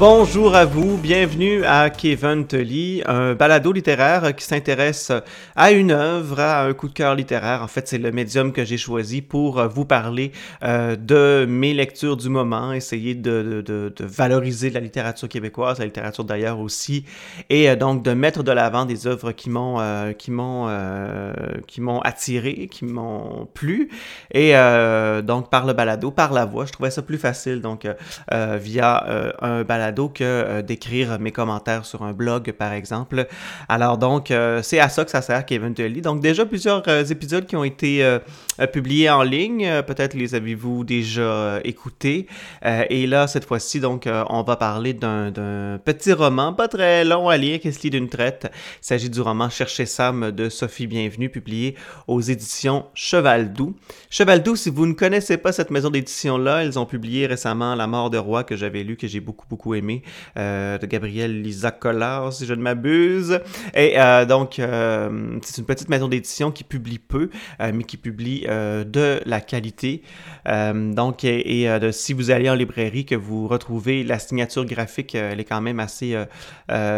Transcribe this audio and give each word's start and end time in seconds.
Bonjour 0.00 0.54
à 0.54 0.64
vous, 0.64 0.96
bienvenue 0.96 1.62
à 1.66 1.90
Kevin 1.90 2.46
Tully, 2.46 3.02
un 3.04 3.34
balado 3.34 3.70
littéraire 3.70 4.34
qui 4.34 4.46
s'intéresse 4.46 5.12
à 5.54 5.72
une 5.72 5.90
œuvre, 5.90 6.40
à 6.40 6.64
un 6.64 6.72
coup 6.72 6.88
de 6.88 6.94
cœur 6.94 7.14
littéraire. 7.14 7.62
En 7.62 7.66
fait, 7.66 7.86
c'est 7.86 7.98
le 7.98 8.10
médium 8.10 8.50
que 8.54 8.64
j'ai 8.64 8.78
choisi 8.78 9.20
pour 9.20 9.62
vous 9.68 9.84
parler 9.84 10.32
euh, 10.64 10.96
de 10.96 11.44
mes 11.46 11.74
lectures 11.74 12.16
du 12.16 12.30
moment, 12.30 12.72
essayer 12.72 13.14
de, 13.14 13.92
valoriser 14.00 14.70
la 14.70 14.80
littérature 14.80 15.28
québécoise, 15.28 15.78
la 15.78 15.84
littérature 15.84 16.24
d'ailleurs 16.24 16.60
aussi, 16.60 17.04
et 17.50 17.68
euh, 17.68 17.76
donc 17.76 18.02
de 18.02 18.12
mettre 18.14 18.42
de 18.42 18.52
l'avant 18.52 18.86
des 18.86 19.06
œuvres 19.06 19.32
qui 19.32 19.50
m'ont 19.50 19.80
euh, 19.80 20.14
qui 20.14 20.30
m'ont 20.30 22.00
attiré, 22.00 22.68
qui 22.68 22.86
m'ont 22.86 23.46
plu, 23.52 23.90
et 24.32 24.54
donc 25.24 25.50
par 25.50 25.66
le 25.66 25.74
balado, 25.74 26.10
par 26.10 26.32
la 26.32 26.46
voix, 26.46 26.64
je 26.64 26.72
trouvais 26.72 26.90
ça 26.90 27.02
plus 27.02 27.18
facile 27.18 27.60
donc 27.60 27.86
via 28.30 29.34
un 29.42 29.62
balado 29.62 29.89
que 29.92 30.24
euh, 30.24 30.62
d'écrire 30.62 31.18
mes 31.18 31.32
commentaires 31.32 31.84
sur 31.84 32.02
un 32.02 32.12
blog, 32.12 32.52
par 32.52 32.72
exemple. 32.72 33.26
Alors 33.68 33.98
donc, 33.98 34.30
euh, 34.30 34.62
c'est 34.62 34.78
à 34.78 34.88
ça 34.88 35.04
que 35.04 35.10
ça 35.10 35.22
sert 35.22 35.44
Kevin 35.44 35.74
Tully. 35.74 36.00
Donc 36.00 36.20
déjà 36.20 36.46
plusieurs 36.46 36.82
euh, 36.88 37.04
épisodes 37.04 37.46
qui 37.46 37.56
ont 37.56 37.64
été 37.64 38.18
publiés 38.72 39.10
en 39.10 39.22
ligne. 39.22 39.82
Peut-être 39.86 40.14
les 40.14 40.34
avez-vous 40.34 40.84
déjà 40.84 41.60
écoutés. 41.64 42.26
et 42.62 43.06
là, 43.06 43.26
cette 43.26 43.44
fois-ci, 43.44 43.80
donc, 43.80 44.08
on 44.28 44.42
va 44.42 44.56
parler 44.56 44.92
d'un 44.92 45.78
petit 45.84 46.12
roman, 46.12 46.52
pas 46.52 46.68
très 46.68 47.04
long 47.04 47.28
à 47.28 47.36
lire, 47.36 47.60
qui 47.60 47.72
se 47.72 47.82
lit 47.82 47.90
d'une 47.90 48.08
traite. 48.08 48.50
Il 48.52 48.86
s'agit 48.86 49.10
du 49.10 49.20
roman 49.20 49.48
Chercher 49.48 49.86
Sam 49.86 50.30
de 50.30 50.48
Sophie 50.48 50.86
Bienvenue, 50.86 51.30
publié 51.30 51.74
aux 52.06 52.20
éditions 52.20 52.86
Cheval 52.94 53.52
Doux. 53.52 53.74
Cheval 54.10 54.42
Doux, 54.42 54.56
si 54.56 54.70
vous 54.70 54.86
ne 54.86 54.92
connaissez 54.92 55.36
pas 55.36 55.52
cette 55.52 55.70
maison 55.70 55.90
d'édition-là, 55.90 56.64
ils 56.64 56.78
ont 56.78 56.86
publié 56.86 57.26
récemment 57.26 57.74
La 57.74 57.86
mort 57.86 58.10
de 58.10 58.18
roi 58.18 58.44
que 58.44 58.56
j'avais 58.56 58.84
lu, 58.84 58.96
que 58.96 59.06
j'ai 59.06 59.20
beaucoup, 59.20 59.46
beaucoup 59.48 59.74
aimé, 59.74 59.79
euh, 60.36 60.78
de 60.78 60.86
Gabriel 60.86 61.42
Lisa 61.42 61.70
Collard, 61.70 62.32
si 62.32 62.46
je 62.46 62.54
ne 62.54 62.62
m'abuse. 62.62 63.40
Et 63.74 63.94
euh, 63.98 64.24
donc, 64.24 64.58
euh, 64.58 65.38
c'est 65.42 65.58
une 65.58 65.66
petite 65.66 65.88
maison 65.88 66.08
d'édition 66.08 66.50
qui 66.50 66.64
publie 66.64 66.98
peu, 66.98 67.30
mais 67.60 67.84
qui 67.84 67.96
publie 67.96 68.42
de 68.42 69.20
la 69.24 69.40
qualité. 69.40 70.02
donc, 70.46 71.24
et, 71.24 71.68
si 71.92 72.12
vous 72.12 72.30
allez 72.30 72.50
en 72.50 72.54
librairie, 72.54 73.04
que 73.04 73.14
vous 73.14 73.48
retrouvez 73.48 74.04
la 74.04 74.18
signature 74.18 74.64
graphique, 74.64 75.14
elle 75.14 75.40
est 75.40 75.44
quand 75.44 75.60
même 75.60 75.80
assez 75.80 76.16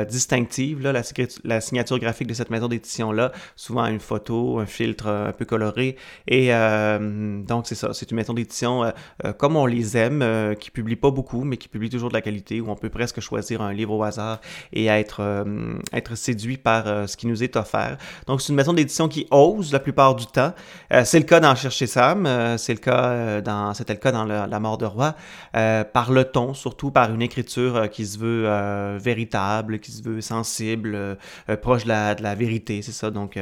distinctive, 0.09 0.81
la, 0.81 1.61
signature 1.61 1.99
graphique 1.99 2.29
de 2.29 2.35
cette 2.35 2.51
maison 2.51 2.69
d'édition-là. 2.69 3.33
Souvent 3.57 3.87
une 3.87 4.01
photo, 4.01 4.59
un 4.59 4.67
filtre 4.67 5.09
un 5.09 5.33
peu 5.33 5.45
coloré. 5.45 5.97
Et 6.27 6.49
donc, 6.49 7.67
c'est 7.67 7.75
ça, 7.75 7.93
c'est 7.93 8.11
une 8.11 8.17
maison 8.17 8.35
d'édition 8.35 8.93
comme 9.39 9.57
on 9.57 9.67
les 9.67 9.97
aime, 9.97 10.55
qui 10.59 10.71
publie 10.71 10.97
pas 10.97 11.11
beaucoup, 11.11 11.45
mais 11.45 11.57
qui 11.57 11.69
publie 11.69 11.91
toujours 11.91 12.09
de 12.09 12.15
la 12.15 12.23
qualité, 12.23 12.61
on 12.73 12.77
peut 12.77 12.89
presque 12.89 13.20
choisir 13.20 13.62
un 13.62 13.73
livre 13.73 13.92
au 13.92 14.03
hasard 14.03 14.41
et 14.73 14.87
être, 14.87 15.20
euh, 15.20 16.15
séduit 16.15 16.56
par 16.56 16.87
euh, 16.87 17.06
ce 17.06 17.17
qui 17.17 17.27
nous 17.27 17.42
est 17.42 17.56
offert. 17.56 17.97
Donc, 18.27 18.41
c'est 18.41 18.51
une 18.51 18.56
maison 18.56 18.73
d'édition 18.73 19.09
qui 19.09 19.27
ose 19.31 19.73
la 19.73 19.79
plupart 19.79 20.14
du 20.14 20.27
temps. 20.27 20.53
Euh, 20.92 21.03
c'est 21.05 21.19
le 21.19 21.25
cas 21.25 21.41
dans 21.41 21.55
Chercher 21.55 21.87
Sam, 21.87 22.29
c'est 22.59 22.75
le 22.75 22.79
cas 22.79 23.41
dans, 23.41 23.75
c'était 23.75 23.95
le 23.95 23.98
cas 23.98 24.12
dans 24.12 24.25
La 24.25 24.61
mort 24.61 24.79
de 24.79 24.87
roi, 24.87 25.14
par 25.53 26.11
le 26.11 26.25
ton, 26.25 26.55
surtout 26.55 26.91
par 26.91 27.12
une 27.12 27.23
écriture 27.23 27.91
qui 27.91 28.06
se 28.06 28.19
veut 28.19 28.98
véritable, 28.98 29.79
qui 29.79 29.92
se 29.92 30.03
veut 30.03 30.20
sensible, 30.20 31.19
proche 31.61 31.84
de 31.84 31.89
la, 31.89 32.14
de 32.14 32.23
la 32.23 32.34
vérité, 32.34 32.83
c'est 32.83 32.92
ça. 32.92 33.11
Donc, 33.11 33.39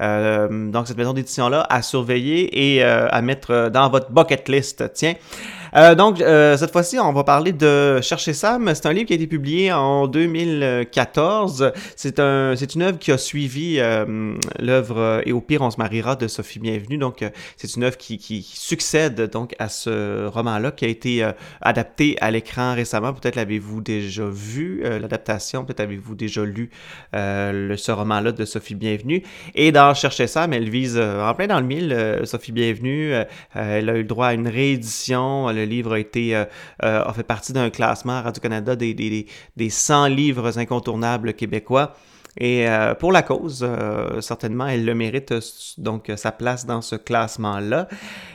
donc 0.00 0.88
cette 0.88 0.96
maison 0.96 1.12
d'édition-là 1.12 1.66
à 1.68 1.82
surveiller 1.82 2.74
et 2.74 2.82
à 2.82 3.22
mettre 3.22 3.70
dans 3.70 3.88
votre 3.90 4.10
bucket 4.10 4.48
list. 4.48 4.92
Tiens. 4.94 5.14
Euh, 5.74 5.94
donc, 5.94 6.20
euh, 6.20 6.56
cette 6.58 6.70
fois-ci, 6.70 6.98
on 6.98 7.12
va 7.12 7.24
parler 7.24 7.52
de 7.52 7.98
Chercher 8.02 8.34
Sam. 8.34 8.70
C'est 8.74 8.84
un 8.86 8.92
livre 8.92 9.06
qui 9.06 9.14
a 9.14 9.16
été 9.16 9.26
publié 9.26 9.72
en 9.72 10.06
2014. 10.06 11.72
C'est 11.96 12.20
un, 12.20 12.54
une 12.54 12.82
œuvre 12.82 12.98
qui 12.98 13.10
a 13.10 13.16
suivi 13.16 13.76
euh, 13.78 14.34
l'œuvre 14.58 15.22
Et 15.24 15.32
au 15.32 15.40
pire, 15.40 15.62
on 15.62 15.70
se 15.70 15.78
mariera 15.78 16.14
de 16.14 16.28
Sophie 16.28 16.58
Bienvenue. 16.58 16.98
Donc, 16.98 17.24
c'est 17.56 17.74
une 17.74 17.84
œuvre 17.84 17.96
qui, 17.96 18.42
succède 18.42 19.30
donc 19.30 19.54
à 19.58 19.68
ce 19.68 20.26
roman-là 20.26 20.72
qui 20.72 20.84
a 20.84 20.88
été 20.88 21.26
adapté 21.60 22.16
à 22.20 22.30
l'écran 22.30 22.74
récemment. 22.74 23.12
Peut-être 23.12 23.36
l'avez-vous 23.36 23.80
déjà 23.80 24.24
vu, 24.26 24.82
l'adaptation. 24.82 25.64
Peut-être 25.64 25.80
avez-vous 25.80 26.14
déjà 26.14 26.44
lu 26.44 26.70
ce 27.12 27.90
roman-là 27.90 28.32
de 28.32 28.44
Sophie 28.44 28.74
Bienvenue. 28.74 29.22
Et 29.54 29.72
dans 29.72 29.94
Chercher 29.94 30.26
Sam, 30.26 30.52
elle 30.52 30.68
vise 30.68 30.98
en 30.98 31.32
plein 31.34 31.46
dans 31.46 31.60
le 31.60 31.66
mille. 31.66 32.20
Sophie 32.24 32.52
Bienvenue, 32.52 33.14
elle 33.54 33.88
a 33.88 33.94
eu 33.94 34.02
le 34.02 34.04
droit 34.04 34.28
à 34.28 34.34
une 34.34 34.48
réédition 34.48 35.48
le 35.62 35.70
livre 35.70 35.92
a 35.94 35.98
été 35.98 36.34
euh, 36.34 36.44
euh, 36.82 37.04
a 37.04 37.12
fait 37.12 37.22
partie 37.22 37.52
d'un 37.52 37.70
classement 37.70 38.14
à 38.14 38.22
Radio-Canada 38.22 38.76
des, 38.76 38.94
des, 38.94 39.26
des 39.56 39.70
100 39.70 40.06
livres 40.08 40.58
incontournables 40.58 41.34
québécois. 41.34 41.94
Et 42.38 42.66
euh, 42.66 42.94
pour 42.94 43.12
la 43.12 43.20
cause, 43.20 43.66
certainement, 44.20 44.66
elle 44.66 44.86
le 44.86 44.94
mérite, 44.94 45.34
donc 45.76 46.10
sa 46.16 46.32
place 46.32 46.64
dans 46.64 46.80
ce 46.80 46.96
classement-là. 46.96 47.88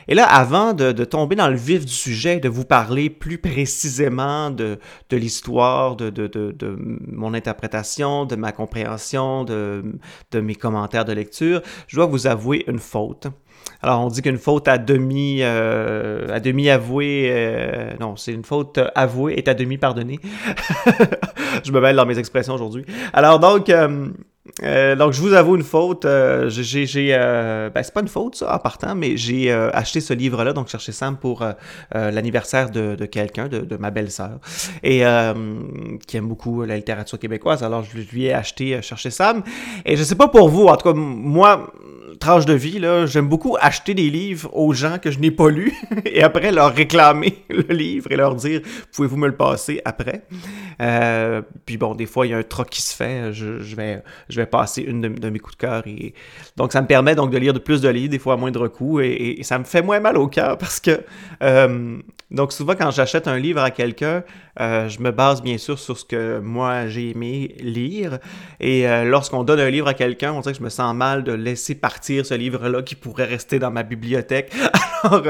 Et 0.06 0.14
là, 0.14 0.24
avant 0.24 0.72
de, 0.72 0.92
de, 0.92 1.04
tomber 1.04 1.34
dans 1.34 1.48
le 1.48 1.56
vif 1.56 1.84
du 1.84 1.92
sujet, 1.92 2.38
de 2.38 2.48
vous 2.48 2.64
parler 2.64 3.10
plus 3.10 3.38
précisément 3.38 4.50
de, 4.50 4.78
de 5.10 5.16
l'histoire, 5.16 5.96
de, 5.96 6.10
de, 6.10 6.78
mon 7.08 7.34
interprétation, 7.34 8.24
de 8.24 8.36
ma 8.36 8.52
compréhension, 8.52 9.42
de 9.42 9.82
mes 10.32 10.54
commentaires 10.54 11.04
de 11.04 11.12
lecture, 11.12 11.60
je 11.88 11.96
dois 11.96 12.06
vous 12.06 12.28
avouer 12.28 12.64
une 12.68 12.78
faute. 12.78 13.26
Alors, 13.80 14.00
on 14.00 14.08
dit 14.08 14.22
qu'une 14.22 14.38
faute 14.38 14.66
à 14.66 14.76
demi, 14.76 15.38
euh, 15.40 16.26
à 16.34 16.40
demi 16.40 16.68
avouée, 16.68 17.28
euh, 17.30 17.90
non, 18.00 18.16
c'est 18.16 18.32
une 18.32 18.44
faute 18.44 18.80
avouée 18.94 19.34
est 19.34 19.46
à 19.46 19.54
demi 19.54 19.78
pardonnée. 19.78 20.18
je 21.64 21.70
me 21.70 21.80
mêle 21.80 21.94
dans 21.94 22.06
mes 22.06 22.18
expressions 22.18 22.54
aujourd'hui. 22.54 22.84
Alors 23.12 23.38
donc, 23.38 23.68
euh, 23.68 24.08
donc 24.96 25.12
je 25.12 25.20
vous 25.20 25.32
avoue 25.32 25.54
une 25.54 25.62
faute. 25.62 26.04
j'ai, 26.48 26.86
j'ai, 26.86 27.10
ben 27.12 27.82
c'est 27.82 27.94
pas 27.94 28.00
une 28.00 28.08
faute 28.08 28.34
ça 28.34 28.52
en 28.52 28.58
partant, 28.58 28.96
mais 28.96 29.16
j'ai 29.16 29.52
acheté 29.52 30.00
ce 30.00 30.12
livre-là, 30.12 30.52
donc 30.52 30.66
chercher 30.66 30.90
Sam 30.90 31.16
pour 31.16 31.46
l'anniversaire 31.92 32.70
de, 32.70 32.96
quelqu'un, 33.06 33.46
de, 33.46 33.60
de, 33.60 33.76
ma 33.76 33.92
belle-sœur, 33.92 34.40
et 34.82 35.04
qui 36.06 36.16
aime 36.16 36.26
beaucoup 36.26 36.64
la 36.64 36.74
littérature 36.74 37.18
québécoise. 37.18 37.62
Alors 37.62 37.84
je 37.84 37.98
lui 37.98 38.24
ai 38.24 38.32
acheté 38.32 38.82
chercher 38.82 39.10
Sam. 39.10 39.44
Et 39.86 39.96
je 39.96 40.02
sais 40.02 40.16
pas 40.16 40.28
pour 40.28 40.48
vous, 40.48 40.66
en 40.66 40.76
tout 40.76 40.92
cas 40.92 40.98
moi 40.98 41.70
tranche 42.18 42.46
de 42.46 42.54
vie, 42.54 42.78
là, 42.78 43.06
j'aime 43.06 43.28
beaucoup 43.28 43.56
acheter 43.60 43.94
des 43.94 44.10
livres 44.10 44.50
aux 44.52 44.72
gens 44.72 44.98
que 44.98 45.10
je 45.10 45.18
n'ai 45.18 45.30
pas 45.30 45.48
lus 45.48 45.74
et 46.04 46.22
après 46.22 46.52
leur 46.52 46.74
réclamer 46.74 47.44
le 47.48 47.74
livre 47.74 48.10
et 48.10 48.16
leur 48.16 48.34
dire 48.34 48.60
pouvez-vous 48.92 49.16
me 49.16 49.28
le 49.28 49.36
passer 49.36 49.80
après. 49.84 50.22
Euh, 50.80 51.42
puis 51.66 51.76
bon, 51.76 51.94
des 51.94 52.06
fois 52.06 52.26
il 52.26 52.30
y 52.30 52.34
a 52.34 52.38
un 52.38 52.42
troc 52.42 52.70
qui 52.70 52.82
se 52.82 52.94
fait, 52.94 53.32
je, 53.32 53.74
vais 53.74 54.02
je 54.28 54.40
vais 54.40 54.46
passer 54.46 54.82
une 54.82 55.00
de, 55.00 55.30
mes 55.30 55.38
coups 55.38 55.56
de 55.56 55.60
cœur 55.60 55.86
et 55.86 56.14
donc 56.56 56.72
ça 56.72 56.80
me 56.80 56.86
permet 56.86 57.14
donc 57.14 57.30
de 57.30 57.38
lire 57.38 57.52
de 57.52 57.58
plus 57.58 57.80
de 57.80 57.88
livres 57.88 58.10
des 58.10 58.18
fois 58.18 58.34
à 58.34 58.36
moindre 58.36 58.68
coût 58.68 59.00
et, 59.00 59.36
et 59.38 59.42
ça 59.42 59.58
me 59.58 59.64
fait 59.64 59.82
moins 59.82 60.00
mal 60.00 60.16
au 60.16 60.28
cœur 60.28 60.56
parce 60.58 60.80
que 60.80 61.00
euh, 61.42 61.98
donc 62.30 62.52
souvent 62.52 62.74
quand 62.74 62.90
j'achète 62.90 63.26
un 63.26 63.38
livre 63.38 63.62
à 63.62 63.70
quelqu'un, 63.70 64.22
euh, 64.60 64.88
je 64.88 65.00
me 65.00 65.10
base 65.10 65.42
bien 65.42 65.56
sûr 65.56 65.78
sur 65.78 65.98
ce 65.98 66.04
que 66.04 66.40
moi 66.40 66.86
j'ai 66.88 67.10
aimé 67.10 67.54
lire. 67.60 68.18
Et 68.60 68.86
euh, 68.86 69.04
lorsqu'on 69.04 69.44
donne 69.44 69.60
un 69.60 69.70
livre 69.70 69.88
à 69.88 69.94
quelqu'un, 69.94 70.32
on 70.32 70.40
dirait 70.40 70.52
que 70.52 70.58
je 70.58 70.64
me 70.64 70.68
sens 70.68 70.94
mal 70.94 71.24
de 71.24 71.32
laisser 71.32 71.74
partir 71.74 72.26
ce 72.26 72.34
livre-là 72.34 72.82
qui 72.82 72.96
pourrait 72.96 73.24
rester 73.24 73.58
dans 73.58 73.70
ma 73.70 73.82
bibliothèque. 73.82 74.52
Alors, 75.04 75.22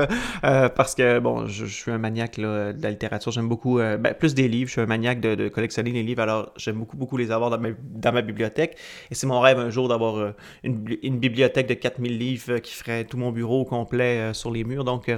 euh, 0.45 0.69
parce 0.69 0.95
que 0.95 1.19
bon, 1.19 1.47
je, 1.47 1.67
suis 1.67 1.91
un 1.91 1.99
maniaque 1.99 2.37
là, 2.37 2.73
de 2.73 2.83
la 2.83 2.91
littérature. 2.91 3.33
J'aime 3.33 3.49
beaucoup, 3.49 3.79
ben, 3.79 4.15
plus 4.19 4.35
des 4.35 4.49
livres. 4.49 4.69
Je 4.69 4.73
suis 4.73 4.81
un 4.81 4.87
maniaque 4.87 5.21
de, 5.21 5.49
collectionner 5.49 5.91
les 5.91 6.03
livres. 6.03 6.23
Alors, 6.23 6.53
j'aime 6.57 6.77
beaucoup, 6.77 6.97
beaucoup 6.97 7.17
les 7.17 7.31
avoir 7.31 7.51
dans 7.51 7.59
ma, 7.59 7.69
dans 7.81 8.13
ma 8.13 8.23
bibliothèque. 8.23 8.77
Et 9.11 9.15
c'est 9.15 9.27
mon 9.27 9.41
rêve 9.41 9.59
un 9.59 9.71
jour 9.71 9.89
d'avoir 9.89 10.33
une, 10.63 10.85
une, 11.03 11.19
bibliothèque 11.19 11.67
de 11.67 11.75
4000 11.75 12.19
livres 12.19 12.59
qui 12.59 12.75
ferait 12.75 13.05
tout 13.05 13.17
mon 13.17 13.33
bureau 13.33 13.61
au 13.61 13.65
complet 13.65 14.33
sur 14.35 14.51
les 14.51 14.65
murs. 14.65 14.85
Donc, 14.85 15.11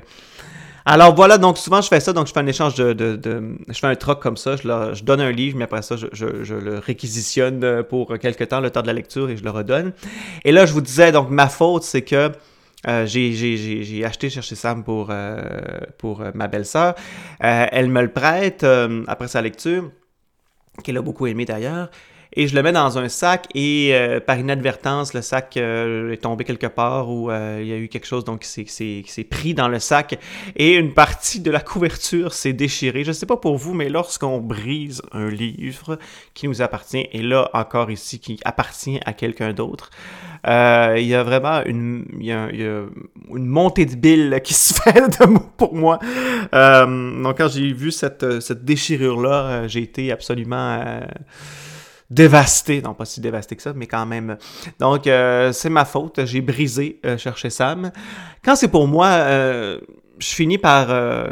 alors 0.87 1.15
voilà, 1.15 1.39
donc 1.39 1.59
souvent 1.59 1.81
je 1.83 1.89
fais 1.89 2.01
ça, 2.01 2.13
donc 2.13 2.27
je 2.27 2.33
fais 2.33 2.41
un 2.41 2.47
échange 2.47 2.75
de, 2.75 2.93
de, 2.93 3.17
de 3.17 3.59
je 3.69 3.79
fais 3.79 3.87
un 3.87 3.95
troc 3.95 4.23
comme 4.23 4.37
ça, 4.37 4.57
je, 4.57 4.63
je, 4.95 5.05
donne 5.05 5.21
un 5.21 5.31
livre, 5.31 5.59
mais 5.59 5.65
après 5.65 5.83
ça 5.83 5.97
je, 5.97 6.07
je, 6.13 6.43
je, 6.43 6.55
le 6.55 6.79
réquisitionne 6.79 7.83
pour 7.85 8.19
quelques 8.19 8.49
temps, 8.49 8.61
le 8.61 8.71
temps 8.71 8.83
de 8.83 8.87
la 8.87 8.93
lecture, 8.93 9.29
et 9.29 9.37
je 9.37 9.45
le 9.45 9.51
redonne. 9.51 9.93
Et 10.45 10.53
là 10.53 10.65
je 10.67 10.73
vous 10.73 10.81
disais, 10.81 11.13
donc 11.13 11.29
ma 11.31 11.49
faute 11.49 11.83
c'est 11.83 12.03
que 12.03 12.33
euh, 12.89 13.05
j'ai 13.07 14.05
acheté 14.05 14.31
chercher 14.31 14.55
Sam 14.55 14.85
pour, 14.85 15.09
euh, 15.11 15.43
pour 15.99 16.23
euh, 16.23 16.31
ma 16.35 16.49
belle-sœur. 16.49 16.95
Elle 17.41 17.91
me 17.91 18.03
le 18.03 18.11
prête 18.11 18.67
après 19.07 19.29
sa 19.29 19.43
lecture, 19.43 19.91
qu'elle 20.83 20.97
a 20.97 21.03
beaucoup 21.03 21.27
aimé 21.27 21.45
d'ailleurs 21.45 21.91
et 22.33 22.47
je 22.47 22.55
le 22.55 22.63
mets 22.63 22.73
dans 22.73 22.97
un 22.99 23.09
sac 23.09 23.49
et 23.55 23.91
euh, 23.93 24.21
par 24.21 24.39
inadvertance, 24.39 25.15
le 25.15 25.23
sac 25.23 25.57
euh, 25.57 26.13
est 26.13 26.19
tombé 26.19 26.45
quelque 26.45 26.69
part 26.69 27.11
ou 27.11 27.31
euh, 27.31 27.59
il 27.61 27.67
y 27.67 27.73
a 27.73 27.77
eu 27.77 27.89
quelque 27.89 28.07
chose 28.07 28.25
donc 28.25 28.41
qui 28.41 29.03
s'est 29.05 29.25
pris 29.25 29.53
dans 29.53 29.67
le 29.67 29.81
sac 29.81 30.17
et 30.55 30.77
une 30.77 30.95
partie 30.95 31.41
de 31.41 31.51
la 31.51 31.61
couverture 31.61 32.33
s'est 32.33 32.53
déchirée. 32.53 33.03
Je 33.03 33.09
ne 33.09 33.15
sais 33.15 33.27
pas 33.27 33.37
pour 33.37 33.57
vous, 33.57 33.75
mais 33.75 33.89
lorsqu'on 33.89 34.39
brise 34.39 35.03
un 35.11 35.29
livre 35.29 35.99
qui 36.35 36.47
nous 36.47 36.63
appartient 36.63 37.09
et 37.13 37.23
là 37.23 37.51
encore 37.53 37.91
ici 37.91 38.21
qui 38.21 38.39
appartient 38.45 39.01
à 39.05 39.13
quelqu'un 39.13 39.53
d'autre, 39.53 39.91
il 40.45 41.07
y 41.07 41.15
a 41.15 41.23
vraiment 41.25 41.63
une, 41.67 42.07
il 42.19 42.27
y 42.27 42.33
a, 42.33 42.49
une 42.53 43.47
montée 43.47 43.87
de 43.87 43.97
billes 43.97 44.41
qui 44.45 44.55
se 44.55 44.73
fait 44.73 45.03
pour 45.57 45.75
moi. 45.75 45.99
donc 46.53 47.39
quand 47.39 47.49
j'ai 47.49 47.73
vu 47.73 47.91
cette, 47.91 48.41
cette 48.41 48.65
déchirure-là, 48.65 49.67
j'ai 49.67 49.83
été 49.83 50.13
absolument 50.13 51.01
dévasté, 52.11 52.83
non 52.83 52.95
pas 52.95 53.05
si 53.05 53.21
dévasté 53.21 53.57
que 53.57 53.63
ça, 53.63 53.73
mais 53.73 53.87
quand 53.87 54.05
même. 54.05 54.37
Donc, 54.79 55.03
c'est 55.05 55.71
ma 55.71 55.85
faute, 55.85 56.25
j'ai 56.25 56.41
brisé 56.41 57.01
Chercher 57.17 57.51
Sam. 57.51 57.93
Quand 58.45 58.57
c'est 58.57 58.69
pour 58.69 58.89
moi, 58.89 59.09
je 60.21 60.35
finis 60.35 60.59
par. 60.59 60.89
Euh, 60.91 61.29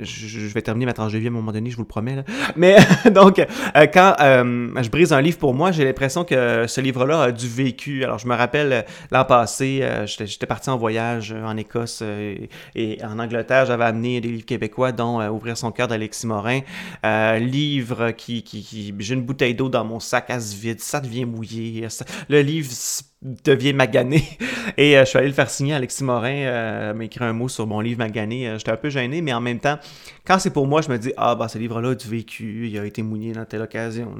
je, 0.00 0.46
vais 0.48 0.62
terminer 0.62 0.86
ma 0.86 0.92
tranche 0.92 1.12
de 1.12 1.18
vie 1.18 1.26
à 1.26 1.30
un 1.30 1.32
moment 1.32 1.52
donné, 1.52 1.70
je 1.70 1.76
vous 1.76 1.82
le 1.82 1.88
promets. 1.88 2.16
Là. 2.16 2.24
Mais 2.56 2.76
donc, 3.10 3.38
euh, 3.38 3.86
quand 3.92 4.14
euh, 4.20 4.82
je 4.82 4.88
brise 4.88 5.12
un 5.12 5.20
livre 5.20 5.38
pour 5.38 5.54
moi, 5.54 5.70
j'ai 5.70 5.84
l'impression 5.84 6.24
que 6.24 6.66
ce 6.66 6.80
livre-là 6.80 7.22
a 7.22 7.32
du 7.32 7.46
vécu. 7.46 8.04
Alors, 8.04 8.18
je 8.18 8.26
me 8.26 8.34
rappelle 8.34 8.84
l'an 9.10 9.24
passé, 9.24 9.86
j'étais 10.06 10.46
parti 10.46 10.70
en 10.70 10.76
voyage 10.76 11.32
en 11.32 11.56
Écosse 11.56 12.02
et, 12.74 12.98
en 13.04 13.18
Angleterre. 13.18 13.66
J'avais 13.66 13.84
amené 13.84 14.20
des 14.20 14.28
livres 14.28 14.46
québécois, 14.46 14.92
dont 14.92 15.26
Ouvrir 15.28 15.56
son 15.56 15.70
cœur 15.70 15.88
d'Alexis 15.88 16.26
Morin. 16.26 16.60
livre 17.38 18.12
qui. 18.12 18.42
qui, 18.42 18.94
j'ai 18.98 19.14
une 19.14 19.22
bouteille 19.22 19.54
d'eau 19.54 19.68
dans 19.68 19.84
mon 19.84 20.00
sac, 20.00 20.30
à 20.30 20.40
se 20.40 20.56
vide, 20.56 20.80
ça 20.80 21.00
devient 21.00 21.26
mouillé. 21.26 21.86
le 22.28 22.40
livre 22.40 22.70
devient 23.44 23.72
magané. 23.72 24.22
Et 24.76 24.96
euh, 24.96 25.04
je 25.04 25.10
suis 25.10 25.18
allé 25.18 25.28
le 25.28 25.34
faire 25.34 25.50
signer. 25.50 25.74
Alexis 25.74 26.04
Morin 26.04 26.30
euh, 26.30 26.94
m'a 26.94 27.04
écrit 27.04 27.24
un 27.24 27.32
mot 27.32 27.48
sur 27.48 27.66
mon 27.66 27.80
livre 27.80 27.98
magané. 27.98 28.48
Euh, 28.48 28.58
j'étais 28.58 28.70
un 28.70 28.76
peu 28.76 28.90
gêné, 28.90 29.20
mais 29.20 29.32
en 29.32 29.40
même 29.40 29.58
temps, 29.58 29.78
quand 30.26 30.38
c'est 30.38 30.50
pour 30.50 30.66
moi, 30.66 30.82
je 30.82 30.88
me 30.88 30.98
dis 30.98 31.12
Ah, 31.16 31.34
bah, 31.34 31.48
ce 31.48 31.58
livre-là 31.58 31.94
du 31.94 32.08
vécu, 32.08 32.68
il 32.68 32.78
a 32.78 32.84
été 32.84 33.02
mouillé 33.02 33.32
dans 33.32 33.44
telle 33.44 33.62
occasion. 33.62 34.12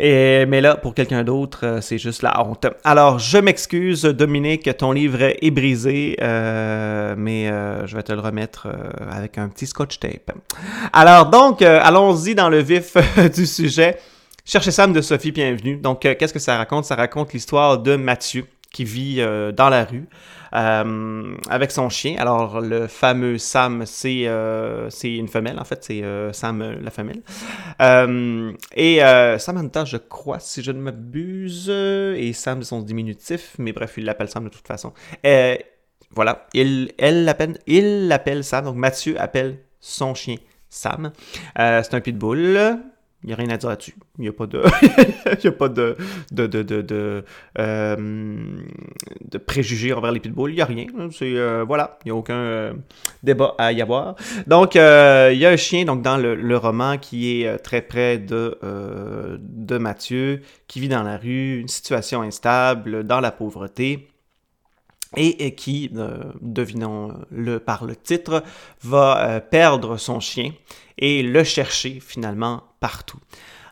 Et, 0.00 0.46
mais 0.46 0.60
là, 0.60 0.76
pour 0.76 0.94
quelqu'un 0.94 1.24
d'autre, 1.24 1.78
c'est 1.80 1.98
juste 1.98 2.22
la 2.22 2.46
honte. 2.46 2.66
Alors, 2.84 3.18
je 3.18 3.38
m'excuse, 3.38 4.02
Dominique, 4.02 4.70
ton 4.76 4.92
livre 4.92 5.22
est 5.22 5.50
brisé, 5.50 6.14
mais 6.20 7.48
je 7.48 7.96
vais 7.96 8.04
te 8.04 8.12
le 8.12 8.20
remettre 8.20 8.68
avec 9.10 9.38
un 9.38 9.48
petit 9.48 9.66
scotch 9.66 9.98
tape. 9.98 10.30
Alors, 10.92 11.30
donc, 11.30 11.62
allons-y 11.62 12.36
dans 12.36 12.48
le 12.48 12.60
vif 12.60 12.96
du 13.34 13.44
sujet. 13.44 13.98
Cherchez 14.50 14.70
Sam 14.70 14.94
de 14.94 15.02
Sophie 15.02 15.30
Bienvenue. 15.30 15.76
Donc, 15.76 16.06
euh, 16.06 16.14
qu'est-ce 16.18 16.32
que 16.32 16.38
ça 16.38 16.56
raconte? 16.56 16.86
Ça 16.86 16.94
raconte 16.94 17.34
l'histoire 17.34 17.76
de 17.80 17.96
Mathieu 17.96 18.46
qui 18.72 18.82
vit 18.82 19.16
euh, 19.18 19.52
dans 19.52 19.68
la 19.68 19.84
rue 19.84 20.08
euh, 20.54 21.34
avec 21.50 21.70
son 21.70 21.90
chien. 21.90 22.16
Alors, 22.18 22.62
le 22.62 22.86
fameux 22.86 23.36
Sam, 23.36 23.84
c'est 23.84 24.24
une 25.02 25.28
femelle, 25.28 25.58
en 25.58 25.64
fait, 25.64 25.84
c'est 25.84 26.02
Sam 26.32 26.78
la 26.80 26.90
femelle. 26.90 27.20
et 28.74 29.00
Samantha, 29.38 29.84
je 29.84 29.98
crois, 29.98 30.38
si 30.38 30.62
je 30.62 30.72
ne 30.72 30.80
m'abuse, 30.80 31.68
et 31.68 32.32
Sam, 32.32 32.62
son 32.62 32.80
diminutif, 32.80 33.54
mais 33.58 33.72
bref, 33.72 33.96
il 33.98 34.06
l'appelle 34.06 34.30
Sam 34.30 34.44
de 34.44 34.48
toute 34.48 34.66
façon. 34.66 34.94
voilà, 36.12 36.46
il, 36.54 36.92
elle 36.96 37.26
l'appelle, 37.26 37.58
il 37.66 38.08
l'appelle 38.08 38.42
Sam, 38.42 38.64
donc 38.64 38.76
Mathieu 38.76 39.20
appelle 39.20 39.58
son 39.78 40.14
chien 40.14 40.36
Sam. 40.70 41.12
c'est 41.54 41.92
un 41.92 42.00
pitbull 42.00 42.78
il 43.24 43.26
n'y 43.26 43.32
a 43.32 43.36
rien 43.36 43.50
à 43.50 43.56
dire 43.56 43.68
là-dessus. 43.68 43.94
Il 44.18 44.22
n'y 44.22 44.28
a 44.28 44.32
pas 44.32 44.46
de, 44.46 44.62
il 45.42 45.48
a 45.48 45.52
pas 45.52 45.68
de, 45.68 45.96
de, 46.30 46.46
de, 46.46 46.62
de, 46.62 46.82
de, 46.82 47.24
euh, 47.58 48.46
préjugés 49.44 49.92
envers 49.92 50.12
les 50.12 50.20
pitbulls. 50.20 50.52
Il 50.52 50.54
n'y 50.54 50.60
a 50.60 50.64
rien. 50.66 50.86
C'est, 51.10 51.34
euh, 51.36 51.64
voilà, 51.66 51.98
il 52.04 52.08
n'y 52.08 52.12
a 52.12 52.14
aucun 52.14 52.36
euh, 52.36 52.74
débat 53.24 53.56
à 53.58 53.72
y 53.72 53.82
avoir. 53.82 54.14
Donc, 54.46 54.76
il 54.76 54.78
y 54.78 55.46
a 55.46 55.50
un 55.50 55.56
chien 55.56 55.84
donc, 55.84 56.02
dans 56.02 56.16
le, 56.16 56.36
le 56.36 56.56
roman 56.56 56.96
qui 56.96 57.42
est 57.42 57.58
très 57.58 57.82
près 57.82 58.18
de, 58.18 58.56
de 59.40 59.78
Mathieu, 59.78 60.42
qui 60.68 60.78
vit 60.78 60.88
dans 60.88 61.02
la 61.02 61.16
rue, 61.16 61.58
une 61.58 61.68
situation 61.68 62.22
instable, 62.22 63.02
dans 63.02 63.20
la 63.20 63.32
pauvreté 63.32 64.08
et 65.16 65.54
qui, 65.54 65.90
devinons-le 66.40 67.58
par 67.58 67.84
le 67.84 67.96
titre, 67.96 68.44
va 68.82 69.40
perdre 69.40 69.96
son 69.96 70.20
chien 70.20 70.52
et 70.98 71.22
le 71.22 71.44
chercher 71.44 71.98
finalement 72.00 72.62
partout. 72.80 73.18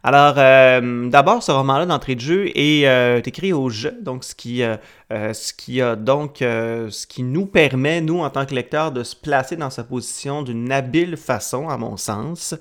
Alors, 0.07 0.35
euh, 0.39 1.09
d'abord, 1.09 1.43
ce 1.43 1.51
roman-là 1.51 1.85
d'entrée 1.85 2.15
de 2.15 2.21
jeu 2.21 2.57
est 2.57 2.87
euh, 2.87 3.21
écrit 3.25 3.53
au 3.53 3.69
jeu, 3.71 3.93
donc 4.01 4.23
ce 4.23 4.37
qui, 4.37 4.63
euh, 4.63 4.77
a 5.11 5.97
donc 5.97 6.37
ce 6.39 7.07
qui 7.09 7.25
nous 7.25 7.45
permet, 7.45 8.01
nous 8.01 8.21
en 8.21 8.31
tant 8.31 8.47
que 8.47 8.55
lecteurs, 8.55 8.93
de 8.93 9.03
se 9.03 9.17
placer 9.17 9.57
dans 9.57 9.69
sa 9.69 9.83
position 9.83 10.43
d'une 10.43 10.71
habile 10.71 11.17
façon, 11.17 11.69
à 11.69 11.77
mon 11.77 11.97
sens, 11.97 12.55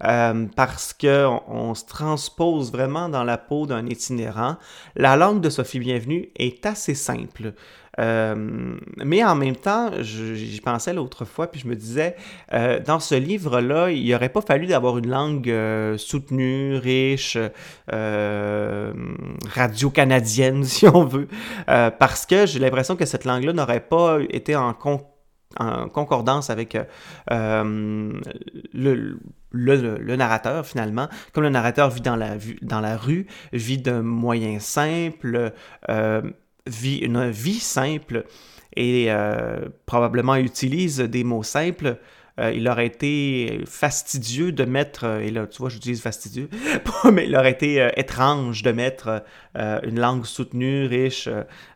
parce 0.00 0.94
que 0.94 1.26
on, 1.48 1.74
se 1.74 1.84
transpose 1.84 2.72
vraiment 2.72 3.10
dans 3.10 3.24
la 3.24 3.36
peau 3.36 3.66
d'un 3.66 3.84
itinérant. 3.84 4.56
La 4.94 5.16
langue 5.16 5.42
de 5.42 5.50
Sophie 5.50 5.80
Bienvenue 5.80 6.30
est 6.36 6.64
assez 6.64 6.94
simple. 6.94 7.52
Euh, 7.98 8.76
mais 9.04 9.24
en 9.24 9.34
même 9.34 9.56
temps, 9.56 9.90
j'y 10.00 10.60
pensais 10.60 10.92
l'autre 10.92 11.24
fois, 11.24 11.50
puis 11.50 11.60
je 11.60 11.68
me 11.68 11.74
disais, 11.74 12.14
euh, 12.52 12.78
dans 12.80 13.00
ce 13.00 13.14
livre-là, 13.14 13.90
il 13.90 14.10
n'aurait 14.10 14.28
pas 14.28 14.42
fallu 14.42 14.66
d'avoir 14.66 14.98
une 14.98 15.08
langue 15.08 15.48
euh, 15.50 15.96
soutenue, 15.96 16.76
riche, 16.76 17.38
radio-canadienne, 17.88 20.64
si 20.64 20.86
on 20.86 21.04
veut, 21.04 21.28
parce 21.66 22.26
que 22.26 22.44
j'ai 22.46 22.58
l'impression 22.58 22.96
que 22.96 23.06
cette 23.06 23.24
langue-là 23.24 23.52
n'aurait 23.52 23.78
pas 23.80 24.18
été 24.30 24.56
en, 24.56 24.74
concordance 24.74 26.50
avec 26.50 26.76
le, 27.32 28.20
narrateur 30.16 30.66
finalement. 30.66 31.08
Comme 31.32 31.44
le 31.44 31.50
narrateur 31.50 31.88
vit 31.90 32.02
dans 32.02 32.16
la, 32.16 32.34
dans 32.62 32.80
la 32.80 32.96
rue, 32.96 33.26
vit 33.52 33.78
d'un 33.78 34.02
moyen 34.02 34.58
simple, 34.60 35.52
vit 36.66 36.98
une 36.98 37.30
vie 37.30 37.60
simple 37.60 38.24
et 38.76 39.06
euh, 39.08 39.68
probablement 39.86 40.36
utilise 40.36 41.00
des 41.00 41.24
mots 41.24 41.42
simples, 41.42 41.98
euh, 42.38 42.52
il 42.54 42.68
aurait 42.68 42.86
été 42.86 43.62
fastidieux 43.66 44.52
de 44.52 44.64
mettre, 44.64 45.04
euh, 45.04 45.20
et 45.20 45.30
là 45.30 45.46
tu 45.46 45.58
vois 45.58 45.70
j'utilise 45.70 46.02
fastidieux, 46.02 46.50
mais 47.12 47.26
il 47.26 47.34
aurait 47.34 47.52
été 47.52 47.90
étrange 47.96 48.62
de 48.62 48.72
mettre 48.72 49.24
une 49.54 49.98
langue 49.98 50.26
soutenue, 50.26 50.86
riche, 50.86 51.28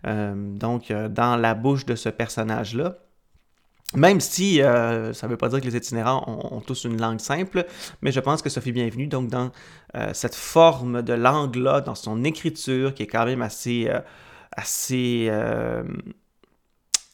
donc 0.05 0.93
dans 0.93 1.37
la 1.37 1.55
bouche 1.55 1.87
de 1.87 1.95
ce 1.95 2.11
personnage-là. 2.11 2.99
Même 3.97 4.21
si 4.21 4.59
ça 4.59 5.27
ne 5.27 5.29
veut 5.29 5.37
pas 5.37 5.49
dire 5.49 5.61
que 5.61 5.67
les 5.67 5.77
itinérants 5.77 6.23
ont, 6.53 6.61
tous 6.61 6.85
une 6.85 7.01
langue 7.01 7.19
simple, 7.19 7.65
mais 8.03 8.13
je 8.13 8.21
pense 8.21 8.41
que 8.41 8.49
Sophie 8.49 8.71
Bienvenue, 8.71 9.09
donc 9.09 9.29
dans 9.29 9.51
cette 10.13 10.37
forme 10.37 11.03
de 11.03 11.15
langue-là, 11.15 11.81
dans 11.81 11.97
son 11.97 12.23
écriture, 12.23 12.95
qui 12.95 13.05
est 13.05 13.09
quand 13.09 13.25
même 13.25 13.43
assez 13.43 13.91
assez, 14.53 15.27
euh, 15.31 15.83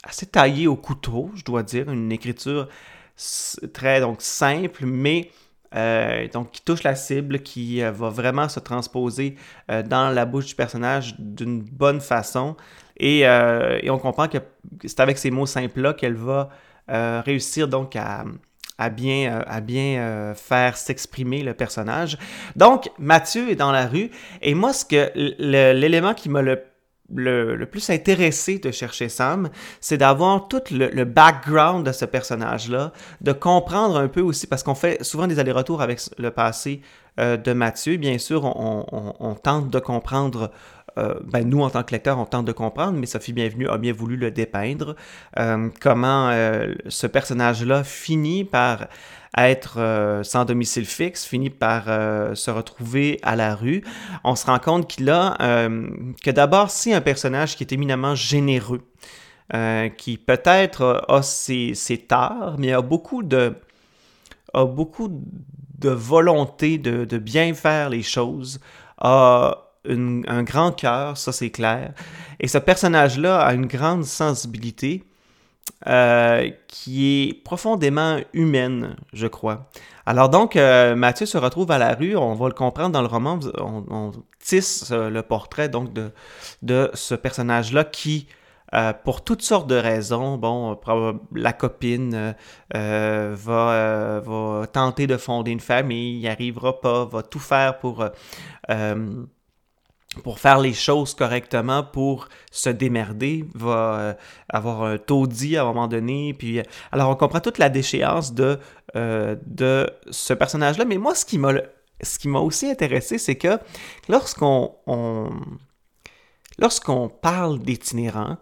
assez 0.02 0.26
taillé 0.26 0.66
au 0.66 0.76
couteau, 0.76 1.30
je 1.34 1.44
dois 1.44 1.62
dire, 1.62 1.90
une 1.90 2.12
écriture 2.12 2.68
très 3.72 4.00
donc 4.00 4.20
simple, 4.20 4.84
mais 4.84 5.30
euh, 5.75 6.28
donc 6.28 6.52
qui 6.52 6.62
touche 6.62 6.82
la 6.82 6.94
cible, 6.94 7.40
qui 7.40 7.82
euh, 7.82 7.90
va 7.90 8.08
vraiment 8.08 8.49
se 8.49 8.61
transposer 8.61 9.37
dans 9.68 10.11
la 10.11 10.25
bouche 10.25 10.46
du 10.46 10.54
personnage 10.54 11.16
d'une 11.18 11.62
bonne 11.62 12.00
façon. 12.00 12.56
Et, 12.99 13.20
et, 13.20 13.90
on 13.90 13.99
comprend 13.99 14.26
que 14.26 14.38
c'est 14.84 15.00
avec 15.00 15.18
ces 15.18 15.30
mots 15.30 15.44
simples-là 15.44 15.92
qu'elle 15.92 16.14
va 16.14 16.49
réussir 16.88 17.68
donc 17.68 17.94
à, 17.94 18.25
à 18.78 18.88
bien, 18.88 19.42
à 19.46 19.61
bien 19.61 20.32
faire 20.34 20.78
s'exprimer 20.78 21.42
le 21.42 21.52
personnage. 21.52 22.16
Donc, 22.54 22.90
Mathieu 22.99 23.50
est 23.50 23.56
dans 23.56 23.72
la 23.72 23.87
rue, 23.87 24.11
et 24.40 24.54
moi, 24.54 24.72
ce 24.72 24.87
que 24.87 25.11
l'élément 25.75 26.14
qui 26.14 26.30
m'a 26.30 26.40
le 26.40 26.62
le, 27.14 27.64
plus 27.64 27.90
intéressé 27.90 28.58
de 28.58 28.70
chercher 28.70 29.08
Sam, 29.08 29.48
c'est 29.80 29.98
d'avoir 29.98 30.48
tout 30.48 30.62
le, 30.70 31.04
background 31.04 31.86
de 31.86 31.92
ce 31.92 32.04
personnage-là, 32.04 32.92
de 33.20 33.32
comprendre 33.32 33.96
un 33.98 34.08
peu 34.08 34.20
aussi, 34.20 34.46
parce 34.46 34.62
qu'on 34.62 34.75
fait 34.75 35.02
souvent 35.04 35.26
des 35.26 35.38
allers-retours 35.38 35.82
avec 35.82 36.00
le 36.18 36.30
passé 36.30 36.80
euh, 37.18 37.36
de 37.36 37.52
Mathieu. 37.52 37.96
Bien 37.96 38.18
sûr, 38.18 38.44
on, 38.44 39.34
tente 39.42 39.70
de 39.70 39.78
comprendre, 39.78 40.50
euh, 40.98 41.14
ben 41.24 41.48
nous 41.48 41.62
en 41.62 41.70
tant 41.70 41.82
que 41.82 41.92
lecteur, 41.92 42.18
on 42.18 42.24
tente 42.26 42.46
de 42.46 42.52
comprendre, 42.52 42.98
mais 42.98 43.06
Sophie 43.06 43.32
Bienvenue 43.32 43.68
a 43.68 43.78
bien 43.78 43.92
voulu 43.92 44.16
le 44.16 44.30
dépeindre, 44.30 44.96
euh, 45.38 45.68
comment 45.80 46.30
ce 46.88 47.06
personnage-là 47.06 47.84
finit 47.84 48.44
par 48.44 48.86
être 49.36 49.78
euh, 49.78 50.22
sans 50.22 50.44
domicile 50.44 50.86
fixe, 50.86 51.24
finit 51.24 51.50
par 51.50 51.84
euh, 51.88 52.34
se 52.34 52.50
retrouver 52.50 53.18
à 53.22 53.36
la 53.36 53.54
rue. 53.54 53.82
On 54.24 54.34
se 54.34 54.46
rend 54.46 54.58
compte 54.58 54.88
qu'il 54.88 55.10
a 55.10 55.36
euh, 55.40 55.88
que 56.22 56.30
d'abord, 56.30 56.70
c'est 56.70 56.94
un 56.94 57.00
personnage 57.00 57.56
qui 57.56 57.64
est 57.64 57.72
éminemment 57.72 58.14
généreux, 58.14 58.82
qui 59.96 60.18
peut-être 60.18 61.04
a 61.08 61.22
ses, 61.22 61.74
ses 61.74 61.98
torts, 61.98 62.56
mais 62.58 62.72
a 62.72 62.82
beaucoup 62.82 63.22
de 63.22 63.54
a 64.52 64.64
beaucoup 64.64 65.08
de 65.78 65.90
volonté 65.90 66.78
de, 66.78 67.04
de 67.04 67.18
bien 67.18 67.54
faire 67.54 67.90
les 67.90 68.02
choses, 68.02 68.60
a 68.98 69.65
un 69.88 70.43
grand 70.43 70.73
cœur, 70.73 71.16
ça 71.16 71.33
c'est 71.33 71.50
clair. 71.50 71.93
Et 72.40 72.49
ce 72.49 72.59
personnage-là 72.59 73.40
a 73.40 73.55
une 73.55 73.66
grande 73.66 74.05
sensibilité 74.05 75.05
euh, 75.87 76.50
qui 76.69 77.28
est 77.28 77.45
profondément 77.45 78.19
humaine, 78.33 78.97
je 79.12 79.26
crois. 79.26 79.69
Alors 80.07 80.28
donc, 80.28 80.57
euh, 80.57 80.95
Mathieu 80.95 81.26
se 81.26 81.37
retrouve 81.38 81.71
à 81.71 81.78
la 81.78 81.95
rue, 81.95 82.16
on 82.16 82.35
va 82.35 82.49
le 82.49 82.55
comprendre 82.55 82.90
dans 82.90 83.02
le 83.02 83.09
roman, 83.09 83.38
on, 83.59 84.12
tisse 84.40 84.90
euh, 84.93 85.11
le 85.11 85.23
portrait 85.23 85.69
donc 85.69 85.93
de, 85.93 86.12
de 86.62 86.90
ce 86.95 87.14
personnage-là 87.14 87.85
qui 87.85 88.28
pour 89.05 89.25
toutes 89.25 89.43
sortes 89.43 89.69
de 89.69 89.75
raisons. 89.75 90.37
Bon, 90.37 90.78
la 91.35 91.52
copine 91.55 92.35
va, 92.75 94.21
va, 94.21 94.66
tenter 94.71 95.07
de 95.07 95.16
fonder 95.16 95.50
une 95.50 95.61
famille, 95.61 96.19
n'y 96.19 96.28
arrivera 96.28 96.78
pas, 96.81 97.07
va 97.07 97.23
tout 97.23 97.38
faire 97.38 97.78
pour 97.78 98.05
pour 100.23 100.38
faire 100.38 100.58
les 100.58 100.73
choses 100.73 101.14
correctement, 101.14 101.82
pour 101.82 102.28
se 102.50 102.70
démerder, 102.70 103.44
va 103.54 103.99
euh, 103.99 104.14
avoir 104.49 104.82
un 104.82 104.99
taudis 104.99 105.56
à 105.56 105.62
un 105.62 105.64
moment 105.66 105.88
donné. 105.88 106.35
Puis, 106.35 106.58
euh, 106.58 106.62
alors, 106.92 107.11
on 107.11 107.16
comprend 107.16 107.40
toute 107.40 107.58
la 107.58 107.68
déchéance 107.68 108.32
de, 108.32 108.58
euh, 108.96 109.37
de 109.46 109.88
ce 110.11 110.32
personnage-là. 110.32 110.85
Mais 110.85 110.99
moi, 110.99 111.14
ce 111.14 111.25
qui 111.25 111.38
m'a, 111.38 112.38
aussi 112.38 112.70
intéressé, 112.70 113.18
c'est 113.18 113.37
que 113.37 113.58
lorsqu'on 114.08 114.75
lorsqu'on 116.58 117.08
parle 117.08 117.58
d'itinérants, 117.58 118.38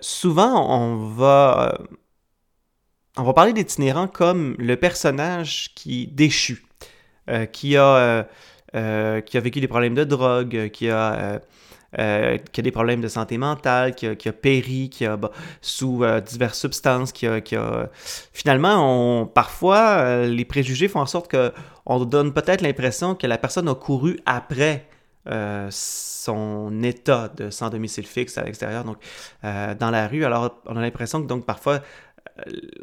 souvent 0.00 0.80
on 0.80 1.08
va, 1.08 1.78
on 3.16 3.22
va 3.22 3.32
parler 3.32 3.52
d'itinérants 3.52 4.08
comme 4.08 4.54
le 4.58 4.76
personnage 4.76 5.72
qui 5.74 6.08
déchu, 6.08 6.64
qui 7.52 7.76
a 7.76 8.26
euh, 8.76 9.20
qui 9.20 9.38
a 9.38 9.40
vécu 9.40 9.60
des 9.60 9.68
problèmes 9.68 9.94
de 9.94 10.04
drogue, 10.04 10.68
qui 10.70 10.90
a, 10.90 11.40
euh, 11.98 12.38
qui 12.52 12.60
a 12.60 12.62
des 12.62 12.70
problèmes 12.70 13.00
de 13.00 13.08
santé 13.08 13.38
mentale, 13.38 13.94
qui 13.94 14.06
a, 14.06 14.32
péri, 14.32 14.90
qui 14.90 15.06
a 15.06 15.18
sous 15.62 16.04
euh, 16.04 16.20
diverses 16.20 16.58
substances, 16.58 17.10
qui 17.12 17.26
a, 17.26 17.40
qui 17.40 17.56
a... 17.56 17.88
finalement, 18.32 19.20
on, 19.22 19.26
parfois, 19.26 20.26
les 20.26 20.44
préjugés 20.44 20.88
font 20.88 21.00
en 21.00 21.06
sorte 21.06 21.28
que 21.28 21.52
on 21.86 22.04
donne 22.04 22.34
peut-être 22.34 22.60
l'impression 22.60 23.14
que 23.14 23.26
la 23.26 23.38
personne 23.38 23.68
a 23.68 23.74
couru 23.74 24.18
après 24.26 24.86
son 25.70 26.82
état 26.84 27.28
de 27.36 27.50
sans 27.50 27.68
domicile 27.68 28.06
fixe 28.06 28.38
à 28.38 28.44
l'extérieur, 28.44 28.84
donc 28.84 28.98
dans 29.42 29.90
la 29.90 30.06
rue. 30.06 30.24
Alors, 30.24 30.60
on 30.66 30.76
a 30.76 30.80
l'impression 30.80 31.20
que 31.20 31.26
donc 31.26 31.44
parfois 31.44 31.80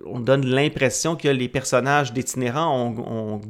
on 0.05 0.19
donne 0.19 0.45
l'impression 0.45 1.15
que 1.15 1.27
les 1.27 1.47
personnages 1.47 2.11
d'itinérants 2.11 2.93
ont, 2.97 3.41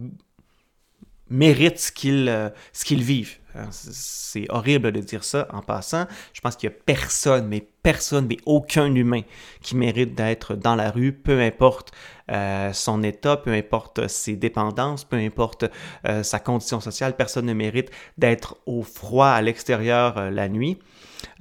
méritent 1.34 1.80
ce 1.80 1.92
qu'ils 1.92 2.30
euh, 2.30 2.50
vivent. 2.92 3.38
Hein, 3.56 3.68
c'est 3.72 4.46
horrible 4.50 4.92
de 4.92 5.00
dire 5.00 5.24
ça 5.24 5.48
en 5.52 5.62
passant. 5.62 6.06
Je 6.34 6.42
pense 6.42 6.56
qu'il 6.56 6.70
n'y 6.70 6.75
a 6.75 6.80
personne, 6.86 7.48
mais 7.48 7.68
personne, 7.84 8.28
mais 8.28 8.38
aucun 8.46 8.94
humain 8.94 9.22
qui 9.62 9.75
mérite 9.75 10.16
d'être 10.16 10.56
dans 10.56 10.75
la 10.75 10.92
rue, 10.92 11.12
peu 11.12 11.40
importe 11.42 11.92
euh, 12.32 12.72
son 12.72 13.04
état, 13.04 13.38
peu 13.38 13.52
importe 13.52 14.08
ses 14.08 14.36
dépendances, 14.36 15.04
peu 15.04 15.18
importe 15.18 15.66
euh, 16.08 16.24
sa 16.24 16.40
condition 16.40 16.80
sociale. 16.80 17.16
Personne 17.16 17.46
ne 17.46 17.54
mérite 17.54 17.90
d'être 18.18 18.58
au 18.66 18.84
froid 18.84 19.28
à 19.28 19.42
l'extérieur 19.42 20.32
la 20.32 20.50
nuit. 20.50 20.78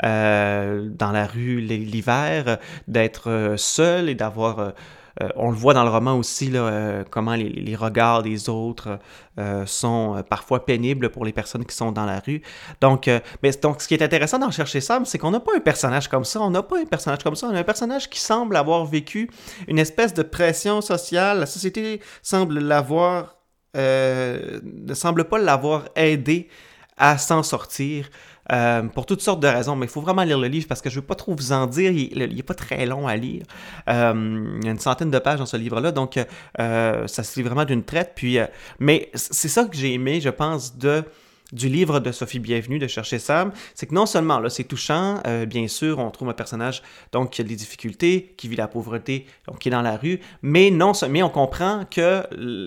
dans 0.03 1.13
la 1.13 1.27
rue 1.27 1.61
l'hiver, 1.61 2.59
d'être 2.89 3.55
seul 3.57 4.09
et 4.09 4.15
d'avoir 4.15 4.73
euh, 5.21 5.29
on 5.37 5.51
le 5.51 5.57
voit 5.57 5.75
dans 5.75 5.85
le 5.85 5.91
roman 5.91 6.17
aussi, 6.17 6.51
euh, 6.55 7.05
comment 7.11 7.35
les, 7.35 7.77
regards 7.77 8.23
des 8.23 8.49
autres 8.49 8.99
euh, 9.39 9.67
sont 9.67 10.23
parfois 10.29 10.65
pénibles 10.65 11.11
pour 11.11 11.25
les 11.25 11.33
personnes 11.33 11.65
qui 11.65 11.75
sont 11.75 11.93
dans 11.93 12.07
la 12.07 12.21
rue. 12.21 12.43
Donc, 12.81 13.11
mais, 13.43 13.51
donc 13.63 13.83
ce 13.83 13.89
qui 13.89 13.95
est 13.95 14.03
intéressant 14.03 14.39
d'en 14.39 14.51
chercher 14.51 14.81
Sam, 14.81 15.05
c'est 15.05 15.19
qu'on 15.19 15.31
n'a 15.31 15.41
pas 15.41 15.53
un 15.57 15.61
personnage 15.61 16.09
comme 16.09 16.25
ça. 16.25 16.41
On 16.41 16.51
n'a 16.51 16.63
pas 16.63 16.79
un 16.79 16.85
personnage 16.85 17.23
comme 17.23 17.37
ça. 17.37 17.49
On 17.49 17.55
a 17.55 17.59
un 17.59 17.65
personnage 17.65 18.09
qui 18.09 18.21
semble 18.21 18.57
avoir 18.57 18.85
vécu 18.85 19.31
une 19.69 19.79
espèce 19.79 20.15
de 20.15 20.23
pression 20.23 20.81
sociale. 20.81 21.41
La 21.41 21.47
société 21.47 22.01
semble 22.23 22.59
l'avoir, 22.59 23.37
ne 23.75 24.95
semble 24.95 25.25
pas 25.25 25.39
l'avoir 25.39 25.85
aidé 25.97 26.49
à 26.97 27.19
s'en 27.19 27.43
sortir. 27.43 28.09
Euh, 28.51 28.83
pour 28.83 29.07
toutes 29.07 29.21
sortes 29.21 29.41
de 29.41 29.47
raisons, 29.47 29.77
mais 29.77 29.87
il 29.87 29.89
faut 29.89 30.01
vraiment 30.01 30.25
lire 30.25 30.39
le 30.39 30.49
livre 30.49 30.67
parce 30.67 30.83
que 30.83 30.91
je 30.91 30.97
ne 30.97 31.01
veux 31.01 31.07
pas 31.07 31.15
trop 31.15 31.35
vous 31.35 31.53
en 31.53 31.67
dire, 31.67 31.93
il 31.93 32.19
n'est 32.19 32.43
pas 32.43 32.55
très 32.55 32.87
long 32.87 33.07
à 33.07 33.17
lire. 33.17 33.45
Euh, 33.89 34.57
il 34.61 34.65
y 34.65 34.69
a 34.69 34.73
une 34.73 34.81
centaine 34.81 35.11
de 35.11 35.19
pages 35.19 35.39
dans 35.39 35.47
ce 35.47 35.57
livre-là, 35.57 35.93
donc 35.93 36.19
euh, 36.59 37.07
ça 37.07 37.23
se 37.23 37.39
lit 37.39 37.47
vraiment 37.47 37.65
d'une 37.65 37.85
traite. 37.85 38.13
Puis, 38.17 38.39
mais 38.79 39.11
c'est 39.15 39.49
ça 39.49 39.65
que 39.65 39.77
j'ai 39.77 39.95
aimé, 39.95 40.21
je 40.21 40.31
pense, 40.31 40.77
de 40.77 41.05
du 41.53 41.69
livre 41.69 42.01
de 42.01 42.13
Sophie 42.13 42.39
Bienvenue 42.39 42.79
de 42.79 42.87
Chercher 42.87 43.19
Sam, 43.19 43.53
c'est 43.75 43.85
que 43.85 43.95
non 43.95 44.07
seulement 44.07 44.41
là 44.41 44.49
c'est 44.49 44.65
touchant, 44.65 45.23
bien 45.47 45.69
sûr, 45.69 45.99
on 45.99 46.11
trouve 46.11 46.31
un 46.31 46.33
personnage 46.33 46.83
donc 47.13 47.29
qui 47.29 47.43
a 47.43 47.45
des 47.45 47.57
difficultés, 47.57 48.33
qui 48.39 48.49
vit 48.49 48.57
la 48.57 48.69
pauvreté, 48.69 49.27
donc 49.47 49.59
qui 49.59 49.69
est 49.69 49.71
dans 49.71 49.83
la 49.83 49.99
rue, 49.99 50.19
mais 50.41 50.71
non, 50.71 50.93
mais 51.11 51.23
on 51.23 51.29
comprend 51.29 51.85
que 51.91 52.23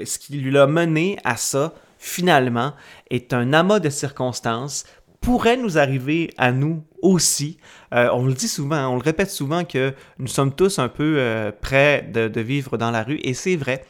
ce 0.05 0.19
qui 0.19 0.37
lui 0.37 0.55
a 0.55 0.67
mené 0.67 1.17
à 1.23 1.35
ça, 1.35 1.73
finalement, 1.97 2.73
est 3.09 3.33
un 3.33 3.53
amas 3.53 3.79
de 3.79 3.89
circonstances 3.89 4.85
pourrait 5.25 5.57
nous 5.57 5.79
arriver 5.79 6.31
à 6.37 6.51
nous 6.51 6.83
aussi. 7.01 7.57
Euh, 7.95 8.09
on 8.13 8.27
le 8.27 8.33
dit 8.33 8.47
souvent, 8.47 8.89
on 8.89 8.95
le 8.95 9.01
répète 9.01 9.31
souvent 9.31 9.65
que 9.65 9.95
nous 10.19 10.27
sommes 10.27 10.53
tous 10.53 10.77
un 10.77 10.87
peu 10.87 11.15
euh, 11.17 11.51
prêts 11.51 12.07
de, 12.13 12.41
vivre 12.41 12.77
dans 12.77 12.91
la 12.91 13.01
rue, 13.01 13.19
et 13.23 13.33
c'est 13.33 13.55
vrai. 13.55 13.83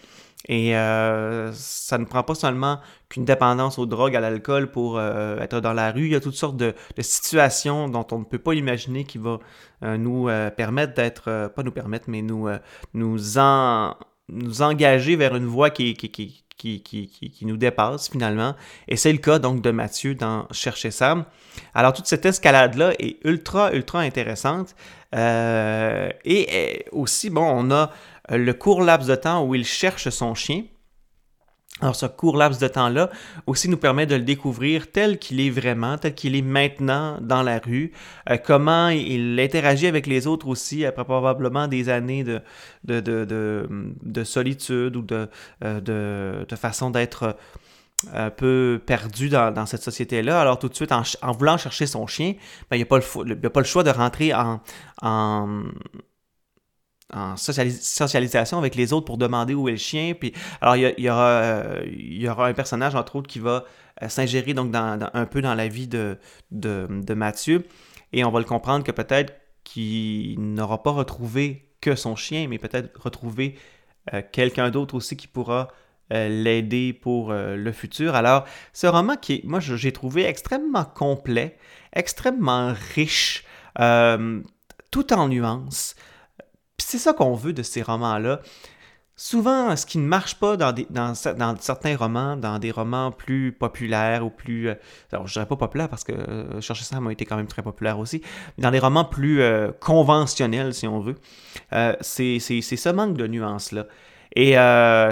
Et 0.48 0.78
euh, 0.78 1.52
ça 1.52 1.98
ne 1.98 2.06
prend 2.06 2.24
pas 2.24 2.36
seulement 2.36 2.80
qu'une 3.10 3.26
dépendance 3.26 3.78
aux 3.80 3.86
drogues, 3.86 4.16
à 4.16 4.22
l'alcool 4.22 4.72
pour 4.72 5.02
être 5.02 5.60
dans 5.60 5.74
la 5.74 5.92
rue. 5.92 6.06
Il 6.06 6.12
y 6.12 6.16
a 6.16 6.22
toutes 6.22 6.36
sortes 6.36 6.56
de, 6.56 6.74
situations 7.00 7.90
dont 7.90 8.08
on 8.12 8.20
ne 8.20 8.24
peut 8.24 8.40
pas 8.40 8.54
imaginer 8.54 9.04
qui 9.04 9.18
vont 9.18 9.40
nous 9.82 10.30
permettre 10.56 10.94
d'être, 10.94 11.52
pas 11.54 11.64
nous 11.64 11.72
permettre, 11.72 12.06
mais 12.08 12.22
nous, 12.22 12.48
nous, 12.94 13.38
en, 13.40 13.96
nous 14.30 14.62
engager 14.62 15.18
vers 15.18 15.36
une 15.36 15.48
voie 15.48 15.70
qui, 15.70 15.96
qui, 15.96 16.10
qui, 16.12 16.45
qui, 16.66 17.46
nous 17.46 17.58
dépasse 17.58 18.10
finalement. 18.10 18.56
Et 18.88 18.98
c'est 18.98 19.12
le 19.12 19.20
cas 19.20 19.40
donc 19.40 19.62
de 19.62 19.72
Mathieu 19.72 20.16
dans 20.16 20.48
Chercher 20.52 20.92
Sam. 20.92 21.26
Alors 21.74 21.94
toute 21.94 22.08
cette 22.08 22.26
escalade-là 22.26 22.94
est 23.00 23.18
ultra, 23.24 23.74
ultra 23.74 24.00
intéressante. 24.00 24.76
Euh, 25.16 26.10
et, 26.26 26.86
aussi, 26.92 27.30
bon, 27.30 27.46
on 27.46 27.72
a 27.72 27.92
le 28.30 28.54
court 28.54 28.82
laps 28.82 29.08
de 29.08 29.16
temps 29.16 29.46
où 29.46 29.56
il 29.56 29.66
cherche 29.66 30.10
son 30.10 30.36
chien. 30.36 30.64
Alors, 31.82 31.96
ce 31.96 32.06
court 32.06 32.38
laps 32.38 32.62
de 32.62 32.70
temps-là 32.70 33.10
aussi 33.48 33.68
nous 33.68 33.76
permet 33.76 34.06
de 34.06 34.16
le 34.16 34.22
découvrir 34.22 34.90
tel 34.90 35.20
qu'il 35.20 35.42
est 35.42 35.50
vraiment, 35.50 35.98
tel 35.98 36.16
qu'il 36.16 36.34
est 36.38 36.42
maintenant 36.42 37.18
dans 37.20 37.44
la 37.44 37.60
rue, 37.60 37.92
euh, 38.30 38.38
comment 38.38 38.88
il 38.88 39.38
interagit 39.42 39.88
avec 39.88 40.08
les 40.08 40.26
autres 40.26 40.48
aussi 40.48 40.86
après 40.86 41.04
probablement 41.04 41.68
des 41.68 41.90
années 41.90 42.24
de, 42.24 42.40
de, 42.86 43.02
de, 43.02 43.68
de, 44.02 44.24
solitude 44.24 44.96
ou 44.96 45.02
de, 45.02 45.28
euh, 45.66 46.46
de, 46.46 46.56
façon 46.56 46.92
d'être 46.92 47.24
euh, 47.24 47.34
un 48.14 48.30
peu 48.30 48.82
perdu 48.86 49.28
dans, 49.28 49.66
cette 49.66 49.84
société-là. 49.84 50.40
Alors 50.40 50.60
tout 50.60 50.70
de 50.70 50.76
suite, 50.76 50.94
en, 50.94 51.04
en 51.22 51.32
voulant 51.34 51.58
chercher 51.58 51.88
son 51.88 52.08
chien, 52.08 52.36
ben, 52.72 52.78
il 52.78 52.80
n'y 52.80 52.84
a, 52.84 53.46
a, 53.46 53.50
pas 53.50 53.60
le 53.60 53.66
choix 53.66 53.84
de 53.84 53.90
rentrer 53.90 54.34
en, 54.34 54.62
en, 55.02 55.64
en 57.14 57.38
socialisation 57.38 58.58
avec 58.58 58.76
les 58.76 58.94
autres 58.94 59.06
pour 59.06 59.18
demander 59.18 59.54
où 59.54 59.68
est 59.70 59.74
le 59.74 59.78
chien. 59.78 60.14
Puis, 60.20 60.34
alors, 60.62 60.76
il 60.76 60.94
y, 60.98 61.10
aura, 61.10 61.30
euh, 61.30 61.86
y 61.88 62.28
aura 62.28 62.48
un 62.48 62.54
personnage, 62.54 62.96
entre 62.96 63.18
autres, 63.18 63.28
qui 63.28 63.40
va 63.40 63.66
euh, 64.02 64.10
s'ingérer 64.10 64.54
donc 64.54 64.72
dans, 64.72 65.10
un 65.14 65.26
peu 65.26 65.42
dans 65.42 65.54
la 65.54 65.68
vie 65.68 65.88
de, 65.88 66.18
de, 66.52 67.14
Mathieu. 67.14 67.66
Et 68.12 68.24
on 68.24 68.32
va 68.32 68.40
le 68.40 68.46
comprendre 68.46 68.84
que 68.84 68.92
peut-être 68.92 69.34
qu'il 69.64 70.40
n'aura 70.40 70.84
pas 70.84 70.92
retrouvé 70.92 71.70
que 71.82 71.96
son 71.96 72.16
chien, 72.16 72.48
mais 72.48 72.58
peut-être 72.58 73.00
retrouver 73.00 73.56
euh, 74.14 74.22
quelqu'un 74.32 74.70
d'autre 74.70 74.96
aussi 74.96 75.16
qui 75.16 75.28
pourra 75.28 75.70
l'aider 76.12 76.94
pour 76.94 77.34
le 77.34 77.72
futur. 77.72 78.14
Alors, 78.14 78.46
ce 78.74 78.86
roman 78.86 79.16
qui, 79.16 79.42
moi, 79.44 79.60
j'ai 79.60 79.92
trouvé 79.92 80.24
extrêmement 80.24 80.86
complet, 80.86 81.58
extrêmement 81.94 82.76
riche, 82.94 83.44
tout 83.76 85.14
en 85.14 85.28
nuances 85.28 85.96
c'est 86.78 86.98
ça 86.98 87.14
qu'on 87.14 87.36
veut 87.36 87.54
de 87.54 87.64
ces 87.64 87.82
romans-là. 87.82 88.42
Souvent, 89.18 89.74
ce 89.78 89.86
qui 89.86 89.98
ne 89.98 90.06
marche 90.06 90.36
pas 90.36 90.58
dans, 90.58 90.76
dans, 90.90 91.56
certains 91.58 91.96
romans, 91.96 92.36
dans 92.36 92.60
des 92.60 92.72
romans 92.72 93.12
plus 93.12 93.54
populaires 93.54 94.26
ou 94.26 94.30
plus... 94.30 94.68
Euh, 94.68 94.76
alors, 95.14 95.26
je 95.26 95.34
dirais 95.34 95.46
pas 95.46 95.56
populaire 95.56 95.88
parce 95.88 96.04
que 96.04 96.12
euh, 96.12 96.60
Chercher 96.60 96.84
ça 96.84 96.98
a 96.98 97.12
été 97.12 97.24
quand 97.24 97.38
même 97.38 97.48
très 97.48 97.62
populaire 97.62 97.98
aussi. 97.98 98.22
Dans 98.58 98.72
des 98.72 98.80
romans 98.80 99.06
plus 99.06 99.42
euh, 99.42 99.72
conventionnels, 99.80 100.74
si 100.74 100.86
on 100.86 101.00
veut, 101.00 101.16
c'est 102.02 102.40
ce 102.40 102.90
manque 102.90 103.16
de 103.16 103.28
nuances-là. 103.28 103.86
Et 104.36 104.56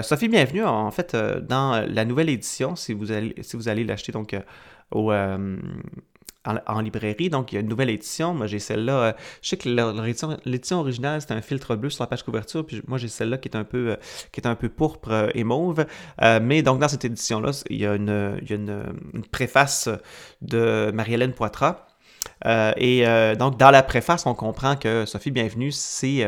Sophie 0.02 0.28
Bienvenue, 0.28 0.64
en 0.64 0.90
fait, 0.90 1.16
dans 1.16 1.82
la 1.88 2.04
nouvelle 2.04 2.28
édition, 2.28 2.76
si 2.76 2.92
vous 2.92 3.10
allez, 3.10 3.34
si 3.40 3.56
vous 3.56 3.70
allez 3.70 3.84
l'acheter 3.84 4.12
donc 4.12 4.36
au 4.90 5.10
en, 6.44 6.80
librairie. 6.80 7.30
Donc, 7.30 7.52
il 7.52 7.56
y 7.56 7.58
a 7.58 7.60
une 7.60 7.68
nouvelle 7.68 7.90
édition. 7.90 8.34
Moi, 8.34 8.46
j'ai 8.46 8.58
celle-là. 8.58 8.92
Euh, 8.92 9.12
je 9.42 9.50
sais 9.50 9.56
que 9.56 9.68
l'édition 10.44 10.80
originale, 10.80 11.20
c'est 11.20 11.32
un 11.32 11.40
filtre 11.40 11.76
bleu 11.76 11.90
sur 11.90 12.02
la 12.02 12.06
page 12.06 12.22
couverture. 12.22 12.66
Puis 12.66 12.82
moi, 12.86 12.98
j'ai 12.98 13.08
celle-là 13.08 13.38
qui 13.38 13.48
est 13.48 13.56
un 13.56 13.64
peu, 13.64 13.92
euh, 13.92 13.96
qui 14.32 14.40
est 14.40 14.46
un 14.46 14.54
peu 14.54 14.68
pourpre 14.68 15.10
euh, 15.10 15.28
et 15.34 15.44
mauve. 15.44 15.86
mais 16.20 16.62
donc, 16.62 16.80
dans 16.80 16.88
cette 16.88 17.04
édition-là, 17.04 17.50
il 17.70 17.78
y 17.78 17.86
a 17.86 17.94
une, 17.94 18.38
il 18.42 18.50
y 18.50 18.52
a 18.52 18.56
une, 18.56 19.24
préface 19.30 19.88
de 20.42 20.90
Marie-Hélène 20.92 21.32
Poitras. 21.32 21.86
et 22.76 23.04
donc, 23.38 23.58
dans 23.58 23.70
la 23.70 23.82
préface, 23.82 24.26
on 24.26 24.34
comprend 24.34 24.76
que 24.76 25.04
Sophie 25.06 25.30
Bienvenue, 25.30 25.72
c'est 25.72 26.26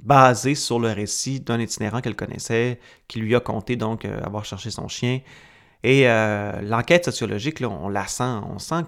basé 0.00 0.54
sur 0.54 0.80
le 0.80 0.90
récit 0.90 1.40
d'un 1.40 1.60
itinérant 1.60 2.00
qu'elle 2.00 2.16
connaissait, 2.16 2.78
qui 3.08 3.20
lui 3.20 3.34
a 3.34 3.40
conté 3.40 3.76
donc 3.76 4.04
avoir 4.04 4.44
cherché 4.44 4.70
son 4.70 4.88
chien 4.88 5.20
Et 5.84 6.04
l'enquête 6.04 7.04
sociologique, 7.04 7.60
on 7.60 7.88
la 7.88 8.06
sent, 8.06 8.40
on 8.48 8.58
sent 8.58 8.84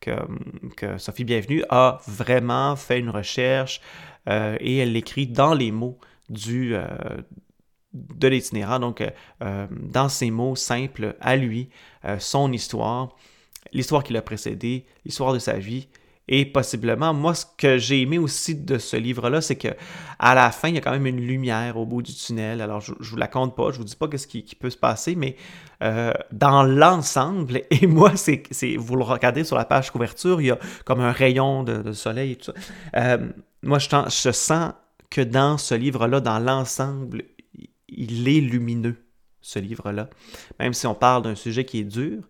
que, 0.00 0.98
Sophie 0.98 1.24
Bienvenue 1.24 1.64
a 1.68 2.00
vraiment 2.06 2.76
fait 2.76 2.98
une 2.98 3.10
recherche 3.10 3.80
et 4.26 4.78
elle 4.78 4.92
l'écrit 4.92 5.26
dans 5.26 5.52
les 5.52 5.70
mots 5.70 5.98
du, 6.30 6.74
de 7.92 8.28
l'itinérant, 8.28 8.80
donc 8.80 9.02
dans 9.70 10.08
ses 10.08 10.30
mots 10.30 10.56
simples 10.56 11.14
à 11.20 11.36
lui, 11.36 11.68
son 12.18 12.52
histoire, 12.52 13.14
l'histoire 13.72 14.02
qui 14.02 14.14
l'a 14.14 14.22
précédé, 14.22 14.86
l'histoire 15.04 15.34
de 15.34 15.38
sa 15.38 15.58
vie, 15.58 15.88
et 16.26 16.46
possiblement, 16.46 17.12
moi, 17.12 17.34
ce 17.34 17.44
que 17.58 17.76
j'ai 17.76 18.00
aimé 18.00 18.18
aussi 18.18 18.54
de 18.54 18.78
ce 18.78 18.96
livre-là, 18.96 19.42
c'est 19.42 19.56
que 19.56 19.68
à 20.18 20.34
la 20.34 20.50
fin, 20.50 20.68
il 20.68 20.74
y 20.74 20.78
a 20.78 20.80
quand 20.80 20.92
même 20.92 21.06
une 21.06 21.20
lumière 21.20 21.76
au 21.76 21.84
bout 21.84 22.00
du 22.00 22.14
tunnel. 22.14 22.62
Alors, 22.62 22.80
je, 22.80 22.92
ne 22.92 22.96
vous 23.00 23.16
la 23.16 23.28
compte 23.28 23.54
pas, 23.54 23.70
je 23.72 23.78
vous 23.78 23.84
dis 23.84 23.96
pas 23.96 24.08
ce 24.16 24.26
qui, 24.26 24.42
peut 24.58 24.70
se 24.70 24.76
passer, 24.76 25.16
mais 25.16 25.36
euh, 25.82 26.12
dans 26.32 26.62
l'ensemble, 26.62 27.62
et 27.70 27.86
moi, 27.86 28.12
c'est, 28.16 28.42
vous 28.78 28.96
le 28.96 29.04
regardez 29.04 29.44
sur 29.44 29.56
la 29.56 29.66
page 29.66 29.90
couverture, 29.90 30.40
il 30.40 30.46
y 30.46 30.50
a 30.50 30.58
comme 30.86 31.00
un 31.00 31.12
rayon 31.12 31.62
de, 31.62 31.92
soleil 31.92 32.32
et 32.32 32.36
tout 32.36 32.52
ça. 32.52 32.54
Euh, 32.96 33.28
moi, 33.62 33.78
je, 33.78 33.88
je 33.88 34.32
sens 34.32 34.72
que 35.10 35.20
dans 35.20 35.58
ce 35.58 35.74
livre-là, 35.74 36.20
dans 36.20 36.38
l'ensemble, 36.38 37.24
il 37.88 38.28
est 38.28 38.40
lumineux, 38.40 38.96
ce 39.42 39.58
livre-là. 39.58 40.08
Même 40.58 40.72
si 40.72 40.86
on 40.86 40.94
parle 40.94 41.22
d'un 41.22 41.34
sujet 41.34 41.64
qui 41.64 41.80
est 41.80 41.84
dur, 41.84 42.22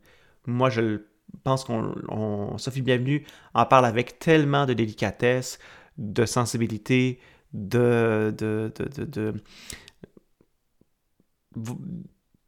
moi, 0.47 0.69
je 0.69 0.81
le 0.81 1.14
pense 1.43 1.65
qu'on 1.65 2.57
Sophie 2.59 2.83
Bienvenue 2.83 3.27
en 3.55 3.67
parle 3.67 3.87
avec 3.87 4.19
tellement 4.19 4.67
de 4.67 4.73
délicatesse, 4.73 5.59
de 5.99 6.27
sensibilité, 6.27 7.19
de 7.53 8.35
de, 8.37 8.73
de, 8.77 9.35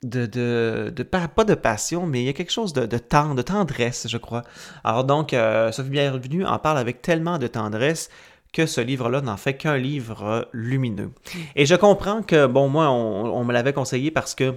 de, 0.02 0.90
de, 0.90 1.02
pas, 1.02 1.44
de 1.44 1.54
passion, 1.54 2.06
mais 2.06 2.22
il 2.22 2.26
y 2.26 2.28
a 2.28 2.32
quelque 2.32 2.52
chose 2.52 2.72
de, 2.72 2.86
de, 2.86 2.96
de 3.34 3.42
tendresse, 3.42 4.06
je 4.08 4.18
crois. 4.18 4.42
Alors 4.84 5.04
donc, 5.04 5.32
euh, 5.32 5.72
Sophie 5.72 5.90
Bienvenue 5.90 6.44
en 6.44 6.58
parle 6.58 6.78
avec 6.78 7.02
tellement 7.02 7.38
de 7.38 7.46
tendresse 7.46 8.10
que 8.52 8.66
ce 8.66 8.80
livre-là 8.80 9.20
n'en 9.20 9.36
fait 9.36 9.54
qu'un 9.54 9.76
livre 9.76 10.48
lumineux. 10.52 11.12
Et 11.56 11.66
je 11.66 11.74
comprends 11.74 12.22
que, 12.22 12.46
bon, 12.46 12.68
moi, 12.68 12.90
on 12.90 13.44
me 13.44 13.52
l'avait 13.52 13.72
conseillé 13.72 14.10
parce 14.10 14.34
que 14.34 14.54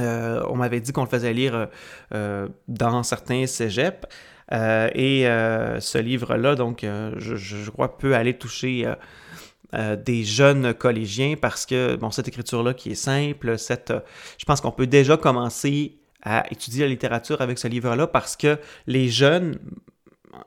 euh, 0.00 0.42
on 0.48 0.56
m'avait 0.56 0.80
dit 0.80 0.92
qu'on 0.92 1.04
le 1.04 1.08
faisait 1.08 1.32
lire 1.32 1.68
euh, 2.14 2.48
dans 2.68 3.02
certains 3.02 3.46
cégeps. 3.46 4.06
Euh, 4.52 4.88
et 4.94 5.22
ce 5.80 5.98
livre-là, 5.98 6.54
donc, 6.56 6.80
je, 6.82 7.70
crois, 7.70 7.98
peut 7.98 8.14
aller 8.14 8.34
toucher 8.34 8.92
des 9.72 10.24
jeunes 10.24 10.74
collégiens 10.74 11.36
parce 11.40 11.66
que, 11.66 11.96
bon, 11.96 12.10
cette 12.10 12.28
écriture-là 12.28 12.74
qui 12.74 12.90
est 12.90 12.96
simple, 12.96 13.56
je 13.56 14.44
pense 14.44 14.60
qu'on 14.60 14.72
peut 14.72 14.88
déjà 14.88 15.16
commencer 15.16 15.98
à 16.22 16.44
étudier 16.50 16.82
la 16.82 16.88
littérature 16.88 17.40
avec 17.40 17.58
ce 17.58 17.68
livre-là 17.68 18.06
parce 18.06 18.36
que 18.36 18.58
les 18.86 19.08
jeunes, 19.08 19.58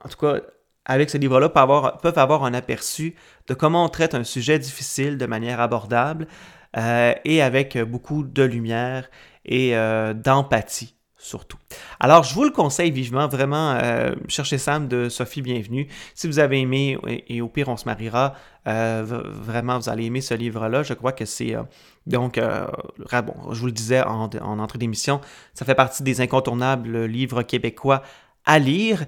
en 0.04 0.10
tout 0.10 0.18
cas, 0.18 0.42
avec 0.86 1.10
ce 1.10 1.18
livre-là, 1.18 1.48
peuvent 1.48 2.18
avoir 2.18 2.44
un 2.44 2.54
aperçu 2.54 3.16
de 3.48 3.54
comment 3.54 3.86
on 3.86 3.90
traite 3.90 4.16
un 4.16 4.26
sujet 4.26 4.60
difficile 4.60 5.18
de 5.18 5.26
manière 5.26 5.62
abordable 5.62 6.28
et 6.76 7.42
avec 7.42 7.78
beaucoup 7.78 8.24
de 8.24 8.44
lumière 8.44 9.08
et 9.46 9.76
euh, 9.76 10.14
d'empathie 10.14 10.96
surtout. 11.18 11.58
Alors, 12.02 12.26
je 12.26 12.34
vous 12.34 12.44
le 12.44 12.50
conseille 12.50 12.92
vivement, 12.92 13.30
vraiment, 13.30 13.78
euh, 13.82 14.14
cherchez 14.28 14.58
Sam 14.58 14.90
de 14.90 15.08
Sophie 15.08 15.42
Bienvenue. 15.42 15.88
Si 16.16 16.28
vous 16.28 16.38
avez 16.38 16.60
aimé, 16.60 16.98
et, 17.08 17.40
au 17.40 17.48
pire, 17.48 17.70
on 17.70 17.78
se 17.78 17.86
mariera, 17.86 18.36
euh, 18.68 19.06
vraiment, 19.06 19.80
vous 19.80 19.88
allez 19.88 20.04
aimer 20.04 20.20
ce 20.20 20.34
livre-là. 20.34 20.84
Je 20.84 20.94
crois 20.94 21.14
que 21.14 21.24
c'est, 21.24 21.56
donc, 22.08 22.38
bon, 22.38 23.54
je 23.54 23.60
vous 23.62 23.68
le 23.68 23.72
disais 23.72 24.02
en, 24.02 24.30
en 24.42 24.60
entrée 24.60 24.80
d'émission, 24.80 25.22
ça 25.54 25.64
fait 25.64 25.76
partie 25.76 26.04
des 26.04 26.20
incontournables 26.20 27.06
livres 27.06 27.42
québécois 27.44 28.04
à 28.46 28.60
lire 28.60 29.06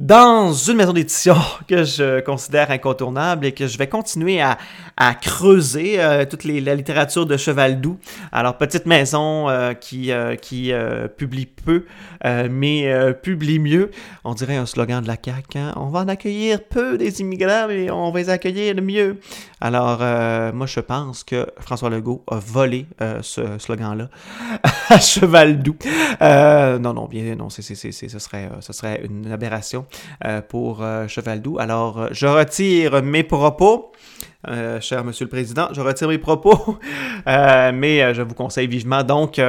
dans 0.00 0.54
une 0.54 0.78
maison 0.78 0.94
d'édition 0.94 1.36
que 1.68 1.84
je 1.84 2.20
considère 2.20 2.70
incontournable 2.70 3.44
et 3.44 3.52
que 3.52 3.66
je 3.66 3.76
vais 3.76 3.86
continuer 3.86 4.40
à, 4.40 4.56
creuser 5.20 6.00
euh, 6.00 6.24
toute 6.24 6.44
la 6.44 6.74
littérature 6.74 7.26
de 7.26 7.36
Cheval 7.36 7.80
Doux. 7.80 7.98
Alors, 8.32 8.56
petite 8.56 8.86
maison 8.86 9.48
euh, 9.48 9.74
qui, 9.74 10.10
euh, 10.10 11.08
publie 11.08 11.46
peu, 11.46 11.84
mais 12.24 13.14
publie 13.22 13.58
mieux. 13.58 13.90
On 14.24 14.34
dirait 14.34 14.56
un 14.56 14.66
slogan 14.66 15.02
de 15.02 15.08
la 15.08 15.16
CAQ. 15.22 15.58
Hein? 15.58 15.74
On 15.76 15.88
va 15.88 16.00
en 16.00 16.08
accueillir 16.08 16.60
peu 16.62 16.96
des 16.96 17.20
immigrants, 17.20 17.66
mais 17.68 17.90
on 17.90 18.10
va 18.10 18.20
les 18.20 18.30
accueillir 18.30 18.74
mieux. 18.82 19.18
Alors, 19.60 19.98
moi, 20.54 20.66
je 20.66 20.80
pense 20.80 21.24
que 21.24 21.46
François 21.58 21.90
Legault 21.90 22.24
a 22.30 22.36
volé 22.36 22.86
ce 23.22 23.58
slogan-là 23.58 24.08
à 24.88 24.98
Cheval 24.98 25.62
Doux. 25.62 25.76
non, 26.20 26.94
non, 26.94 27.06
bien, 27.06 27.34
non, 27.34 27.50
c'est, 27.50 27.62
ce, 27.62 28.18
serait, 28.18 28.50
serait 28.60 29.02
une 29.04 29.30
aberration. 29.30 29.86
Euh, 30.24 30.42
pour 30.42 30.82
euh, 30.82 31.08
Cheval 31.08 31.42
Doux. 31.42 31.58
Alors, 31.58 31.98
euh, 31.98 32.08
je 32.12 32.26
retire 32.26 33.02
mes 33.02 33.22
propos. 33.22 33.92
cher 34.80 35.04
Monsieur 35.04 35.26
le 35.26 35.30
Président, 35.30 35.68
je 35.72 35.80
retire 35.80 36.08
mes 36.08 36.18
propos, 36.18 36.78
mais 37.26 38.14
je 38.14 38.22
vous 38.22 38.34
conseille 38.34 38.66
vivement 38.68 39.02
donc 39.02 39.40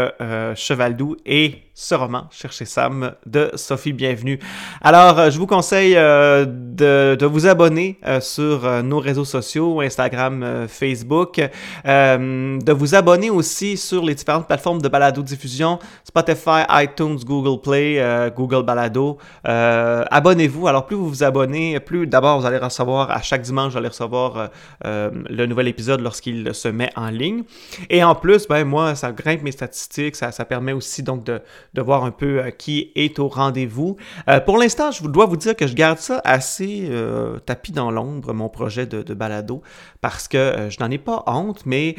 Cheval 0.56 0.98
Doux 0.98 1.16
et 1.26 1.71
ce 1.74 1.96
roman, 1.96 2.28
Cherchez 2.32 2.66
Sam, 2.66 3.14
de 3.26 3.50
Sophie 3.56 3.94
Bienvenue. 3.94 4.40
Alors, 4.82 5.18
euh, 5.18 5.30
je 5.30 5.40
vous 5.40 5.48
conseille 5.48 5.96
euh, 5.96 6.46
de, 6.46 7.26
vous 7.26 7.48
abonner 7.48 7.98
euh, 8.06 8.20
sur 8.20 8.84
nos 8.84 9.00
réseaux 9.00 9.26
sociaux, 9.26 9.80
Instagram, 9.80 10.68
Facebook, 10.68 11.42
de 11.86 12.72
vous 12.74 12.96
abonner 12.96 13.30
aussi 13.30 13.78
sur 13.78 14.04
les 14.04 14.16
différentes 14.16 14.48
plateformes 14.48 14.82
de 14.82 14.90
balado-diffusion, 14.90 15.80
Spotify, 16.04 16.64
iTunes, 16.72 17.20
Google 17.24 17.62
Play, 17.62 18.32
Google 18.36 18.64
Balado. 18.64 19.18
Abonnez-vous. 19.44 20.68
Alors, 20.68 20.86
plus 20.86 20.96
vous 20.96 21.08
vous 21.08 21.24
abonnez, 21.24 21.80
plus 21.80 22.06
d'abord 22.06 22.40
vous 22.40 22.46
allez 22.46 22.58
recevoir, 22.58 23.12
à 23.12 23.22
chaque 23.22 23.42
dimanche, 23.42 23.72
vous 23.72 23.78
allez 23.78 23.88
recevoir 23.88 24.50
le 24.84 25.46
nouvel 25.46 25.68
épisode 25.68 26.02
lorsqu'il 26.02 26.54
se 26.54 26.68
met 26.68 26.90
en 26.96 27.10
ligne. 27.10 27.44
Et 27.90 28.04
en 28.04 28.16
plus, 28.16 28.48
ben 28.48 28.66
moi, 28.66 28.96
ça 28.96 29.12
grimpe 29.12 29.44
mes 29.44 29.52
statistiques, 29.52 30.16
ça 30.16 30.46
permet 30.46 30.74
aussi 30.74 31.04
donc 31.04 31.24
de 31.24 31.42
de 31.74 31.82
voir 31.82 32.04
un 32.04 32.12
peu 32.12 32.40
euh, 32.40 32.50
qui 32.52 32.92
est 32.96 33.20
au 33.20 33.28
rendez-vous. 33.28 33.98
Euh, 34.28 34.40
pour 34.40 34.58
l'instant, 34.58 34.92
je 34.92 35.06
dois 35.08 35.26
vous 35.26 35.38
dire 35.38 35.56
que 35.56 35.68
je 35.68 35.74
garde 35.74 36.00
ça 36.00 36.22
assez 36.24 36.88
euh, 36.90 37.40
tapis 37.40 37.72
dans 37.72 37.92
l'ombre, 37.92 38.34
mon 38.34 38.50
projet 38.50 38.86
de, 38.86 39.02
de 39.02 39.14
balado, 39.14 39.62
parce 40.02 40.28
que 40.28 40.68
je 40.70 40.78
n'en 40.80 40.90
ai 40.90 40.98
pas 40.98 41.24
honte, 41.28 41.66
mais 41.66 41.96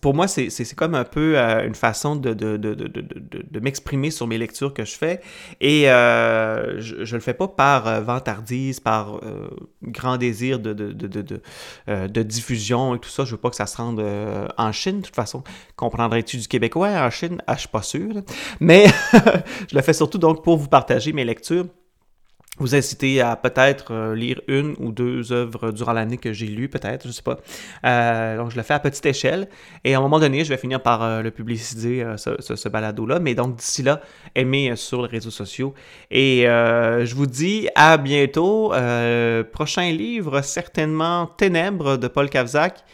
pour 0.00 0.12
moi, 0.12 0.26
c'est 0.26 0.74
comme 0.74 0.94
un 0.94 1.04
peu 1.04 1.38
euh, 1.38 1.66
une 1.66 1.74
façon 1.74 2.16
de, 2.16 2.34
de, 2.34 2.56
de, 2.56 2.72
de 2.72 3.60
m'exprimer 3.60 4.10
sur 4.10 4.26
mes 4.26 4.36
lectures 4.36 4.74
que 4.74 4.84
je 4.84 4.96
fais. 4.96 5.20
Et 5.60 5.88
euh, 5.90 6.80
je 6.80 6.96
ne 6.96 7.12
le 7.12 7.20
fais 7.20 7.34
pas 7.34 7.46
par 7.46 7.86
euh, 7.86 8.00
vantardise, 8.00 8.80
par 8.80 9.20
grand 9.82 10.16
désir 10.16 10.58
de, 10.58 10.72
de, 10.72 12.22
diffusion 12.22 12.96
et 12.96 12.98
tout 12.98 13.08
ça. 13.08 13.24
Je 13.24 13.32
veux 13.32 13.36
pas 13.36 13.50
que 13.50 13.56
ça 13.56 13.66
se 13.66 13.76
rende 13.76 14.04
en 14.56 14.72
Chine. 14.72 15.00
De 15.00 15.06
toute 15.06 15.14
façon, 15.14 15.44
comprendrais-tu 15.76 16.38
du 16.38 16.48
québécois 16.48 16.88
en 16.88 17.10
Chine? 17.10 17.40
Ah, 17.46 17.54
je 17.54 17.60
suis 17.60 17.68
pas 17.68 17.82
sûr. 17.82 18.22
Mais 18.60 18.86
je 19.70 19.76
le 19.76 19.82
fais 19.82 19.92
surtout 19.92 20.18
donc 20.18 20.42
pour 20.42 20.56
vous 20.56 20.68
partager 20.68 21.12
mes 21.12 21.24
lectures 21.24 21.66
vous 22.58 22.74
inciter 22.74 23.20
à 23.20 23.36
peut-être 23.36 23.92
euh, 23.92 24.14
lire 24.14 24.40
une 24.48 24.74
ou 24.78 24.92
deux 24.92 25.32
œuvres 25.32 25.70
durant 25.70 25.92
l'année 25.92 26.18
que 26.18 26.32
j'ai 26.32 26.46
lues, 26.46 26.68
peut-être, 26.68 27.06
je 27.06 27.12
sais 27.12 27.22
pas. 27.22 27.38
Euh, 27.84 28.36
donc, 28.36 28.50
je 28.50 28.56
le 28.56 28.62
fais 28.62 28.74
à 28.74 28.78
petite 28.78 29.04
échelle. 29.06 29.48
Et 29.84 29.94
à 29.94 29.98
un 29.98 30.00
moment 30.00 30.20
donné, 30.20 30.44
je 30.44 30.48
vais 30.48 30.56
finir 30.56 30.82
par 30.82 31.02
euh, 31.02 31.22
le 31.22 31.30
publiciser, 31.30 32.04
ce, 32.16 32.36
ce, 32.40 32.68
balado-là. 32.68 33.18
Mais 33.20 33.34
donc, 33.34 33.56
d'ici 33.56 33.82
là, 33.82 34.00
aimez 34.34 34.76
sur 34.76 35.02
les 35.02 35.08
réseaux 35.08 35.30
sociaux. 35.30 35.74
Et 36.10 36.42
je 36.44 37.14
vous 37.14 37.26
dis 37.26 37.68
à 37.74 37.96
bientôt. 37.96 38.72
prochain 39.52 39.90
livre, 39.90 40.42
certainement 40.42 41.26
Ténèbres 41.26 41.96
de 41.96 42.08
Paul 42.08 42.28
Kavzak. 42.28 42.84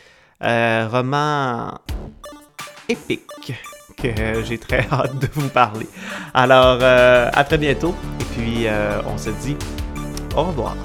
roman 0.41 1.79
épique 2.89 3.53
que 3.97 4.43
j'ai 4.45 4.59
très 4.59 4.87
hâte 4.93 5.19
de 5.19 5.29
vous 5.33 5.49
parler. 5.49 5.87
Alors, 6.33 6.83
à 6.83 7.45
très 7.45 7.59
bientôt. 7.59 7.95
Et 8.21 8.25
puis, 8.25 8.67
on 9.07 9.19
se 9.19 9.31
dit 9.31 9.57
au 10.37 10.45
revoir. 10.45 10.77